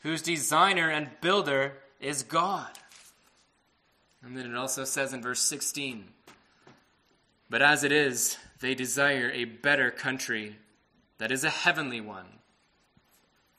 whose 0.00 0.22
designer 0.22 0.88
and 0.88 1.10
builder 1.20 1.74
is 2.00 2.22
God. 2.22 2.70
And 4.22 4.36
then 4.36 4.50
it 4.50 4.56
also 4.56 4.84
says 4.84 5.12
in 5.12 5.22
verse 5.22 5.40
16, 5.42 6.04
But 7.50 7.62
as 7.62 7.82
it 7.82 7.92
is, 7.92 8.38
they 8.60 8.74
desire 8.74 9.30
a 9.32 9.44
better 9.44 9.90
country 9.90 10.56
that 11.18 11.32
is 11.32 11.44
a 11.44 11.50
heavenly 11.50 12.00
one. 12.00 12.26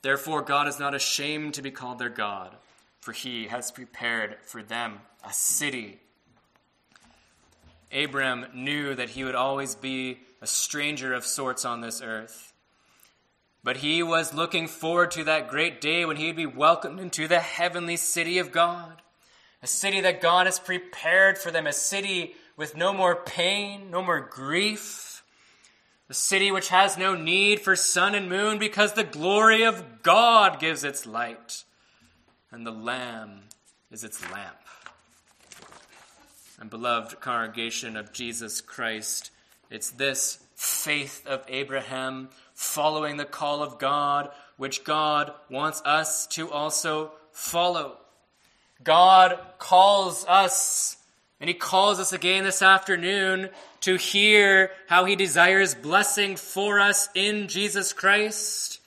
Therefore, 0.04 0.42
God 0.42 0.68
is 0.68 0.78
not 0.78 0.94
ashamed 0.94 1.54
to 1.54 1.62
be 1.62 1.70
called 1.70 1.98
their 1.98 2.10
God, 2.10 2.54
for 3.00 3.12
he 3.12 3.46
has 3.46 3.70
prepared 3.70 4.36
for 4.44 4.62
them 4.62 5.00
a 5.26 5.32
city. 5.32 5.98
Abram 7.90 8.44
knew 8.52 8.94
that 8.94 9.08
he 9.08 9.24
would 9.24 9.34
always 9.34 9.74
be 9.74 10.18
a 10.42 10.46
stranger 10.46 11.14
of 11.14 11.24
sorts 11.24 11.64
on 11.64 11.80
this 11.80 12.02
earth. 12.02 12.52
But 13.62 13.78
he 13.78 14.02
was 14.02 14.34
looking 14.34 14.68
forward 14.68 15.10
to 15.12 15.24
that 15.24 15.48
great 15.48 15.80
day 15.80 16.04
when 16.04 16.18
he 16.18 16.26
would 16.26 16.36
be 16.36 16.44
welcomed 16.44 17.00
into 17.00 17.26
the 17.26 17.40
heavenly 17.40 17.96
city 17.96 18.36
of 18.36 18.52
God, 18.52 19.00
a 19.62 19.66
city 19.66 20.02
that 20.02 20.20
God 20.20 20.44
has 20.44 20.58
prepared 20.58 21.38
for 21.38 21.50
them, 21.50 21.66
a 21.66 21.72
city 21.72 22.34
with 22.58 22.76
no 22.76 22.92
more 22.92 23.16
pain, 23.16 23.90
no 23.90 24.02
more 24.02 24.20
grief. 24.20 25.13
A 26.14 26.16
city 26.16 26.52
which 26.52 26.68
has 26.68 26.96
no 26.96 27.16
need 27.16 27.58
for 27.58 27.74
sun 27.74 28.14
and 28.14 28.28
moon 28.28 28.60
because 28.60 28.92
the 28.92 29.02
glory 29.02 29.64
of 29.64 30.04
God 30.04 30.60
gives 30.60 30.84
its 30.84 31.06
light, 31.06 31.64
and 32.52 32.64
the 32.64 32.70
Lamb 32.70 33.40
is 33.90 34.04
its 34.04 34.22
lamp. 34.30 34.56
And 36.60 36.70
beloved 36.70 37.20
congregation 37.20 37.96
of 37.96 38.12
Jesus 38.12 38.60
Christ, 38.60 39.32
it's 39.70 39.90
this 39.90 40.38
faith 40.54 41.26
of 41.26 41.44
Abraham 41.48 42.28
following 42.54 43.16
the 43.16 43.24
call 43.24 43.64
of 43.64 43.80
God 43.80 44.30
which 44.56 44.84
God 44.84 45.32
wants 45.50 45.82
us 45.84 46.28
to 46.28 46.48
also 46.48 47.10
follow. 47.32 47.98
God 48.84 49.36
calls 49.58 50.24
us 50.28 50.96
and 51.44 51.48
he 51.50 51.54
calls 51.54 52.00
us 52.00 52.14
again 52.14 52.42
this 52.42 52.62
afternoon 52.62 53.50
to 53.82 53.96
hear 53.96 54.70
how 54.88 55.04
he 55.04 55.14
desires 55.14 55.74
blessing 55.74 56.36
for 56.36 56.80
us 56.80 57.10
in 57.14 57.48
Jesus 57.48 57.92
Christ. 57.92 58.80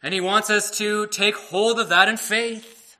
And 0.00 0.14
he 0.14 0.20
wants 0.20 0.50
us 0.50 0.70
to 0.78 1.08
take 1.08 1.34
hold 1.34 1.80
of 1.80 1.88
that 1.88 2.06
in 2.06 2.16
faith. 2.16 2.96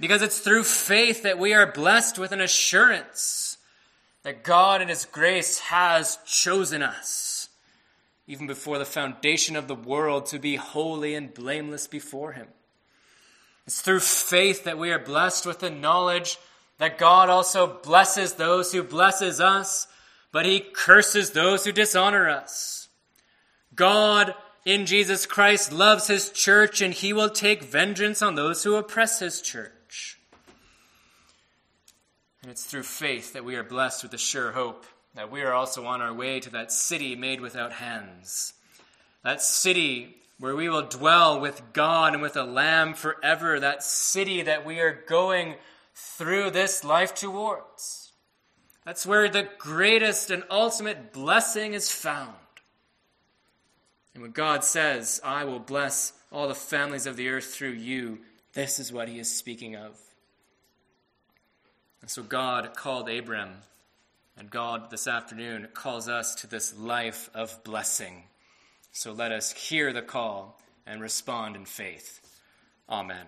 Because 0.00 0.20
it's 0.20 0.40
through 0.40 0.64
faith 0.64 1.22
that 1.22 1.38
we 1.38 1.54
are 1.54 1.70
blessed 1.70 2.18
with 2.18 2.32
an 2.32 2.40
assurance 2.40 3.56
that 4.24 4.42
God 4.42 4.82
in 4.82 4.88
his 4.88 5.04
grace 5.04 5.60
has 5.60 6.18
chosen 6.26 6.82
us, 6.82 7.50
even 8.26 8.48
before 8.48 8.80
the 8.80 8.84
foundation 8.84 9.54
of 9.54 9.68
the 9.68 9.76
world, 9.76 10.26
to 10.26 10.40
be 10.40 10.56
holy 10.56 11.14
and 11.14 11.32
blameless 11.32 11.86
before 11.86 12.32
him. 12.32 12.48
It's 13.64 13.80
through 13.80 14.00
faith 14.00 14.64
that 14.64 14.76
we 14.76 14.90
are 14.90 14.98
blessed 14.98 15.46
with 15.46 15.60
the 15.60 15.70
knowledge 15.70 16.36
that 16.78 16.98
God 16.98 17.28
also 17.28 17.66
blesses 17.66 18.34
those 18.34 18.72
who 18.72 18.82
blesses 18.82 19.40
us, 19.40 19.86
but 20.32 20.46
he 20.46 20.60
curses 20.60 21.30
those 21.30 21.64
who 21.64 21.72
dishonor 21.72 22.28
us. 22.28 22.88
God 23.74 24.34
in 24.64 24.86
Jesus 24.86 25.26
Christ 25.26 25.72
loves 25.72 26.06
his 26.06 26.30
church 26.30 26.80
and 26.80 26.92
he 26.94 27.12
will 27.12 27.30
take 27.30 27.62
vengeance 27.62 28.22
on 28.22 28.34
those 28.34 28.64
who 28.64 28.76
oppress 28.76 29.20
his 29.20 29.40
church. 29.40 30.18
And 32.42 32.50
it's 32.50 32.64
through 32.64 32.82
faith 32.82 33.32
that 33.32 33.44
we 33.44 33.56
are 33.56 33.62
blessed 33.62 34.02
with 34.02 34.12
the 34.12 34.18
sure 34.18 34.52
hope 34.52 34.84
that 35.14 35.30
we 35.30 35.42
are 35.42 35.52
also 35.52 35.86
on 35.86 36.02
our 36.02 36.12
way 36.12 36.40
to 36.40 36.50
that 36.50 36.72
city 36.72 37.14
made 37.14 37.40
without 37.40 37.72
hands. 37.72 38.52
That 39.22 39.40
city 39.40 40.16
where 40.38 40.56
we 40.56 40.68
will 40.68 40.82
dwell 40.82 41.40
with 41.40 41.62
God 41.72 42.12
and 42.12 42.20
with 42.20 42.34
the 42.34 42.44
Lamb 42.44 42.94
forever. 42.94 43.60
That 43.60 43.82
city 43.82 44.42
that 44.42 44.66
we 44.66 44.80
are 44.80 45.04
going 45.08 45.54
through 45.94 46.50
this 46.50 46.84
life 46.84 47.14
towards. 47.14 48.12
That's 48.84 49.06
where 49.06 49.28
the 49.28 49.48
greatest 49.58 50.30
and 50.30 50.44
ultimate 50.50 51.12
blessing 51.12 51.72
is 51.72 51.90
found. 51.90 52.34
And 54.12 54.22
when 54.22 54.32
God 54.32 54.62
says, 54.62 55.20
I 55.24 55.44
will 55.44 55.58
bless 55.58 56.12
all 56.30 56.48
the 56.48 56.54
families 56.54 57.06
of 57.06 57.16
the 57.16 57.28
earth 57.28 57.46
through 57.46 57.70
you, 57.70 58.18
this 58.52 58.78
is 58.78 58.92
what 58.92 59.08
he 59.08 59.18
is 59.18 59.30
speaking 59.30 59.74
of. 59.74 59.98
And 62.00 62.10
so 62.10 62.22
God 62.22 62.76
called 62.76 63.08
Abram, 63.08 63.50
and 64.36 64.50
God 64.50 64.90
this 64.90 65.08
afternoon 65.08 65.68
calls 65.74 66.08
us 66.08 66.34
to 66.36 66.46
this 66.46 66.76
life 66.76 67.30
of 67.34 67.64
blessing. 67.64 68.24
So 68.92 69.12
let 69.12 69.32
us 69.32 69.52
hear 69.52 69.92
the 69.92 70.02
call 70.02 70.60
and 70.86 71.00
respond 71.00 71.56
in 71.56 71.64
faith. 71.64 72.20
Amen. 72.88 73.26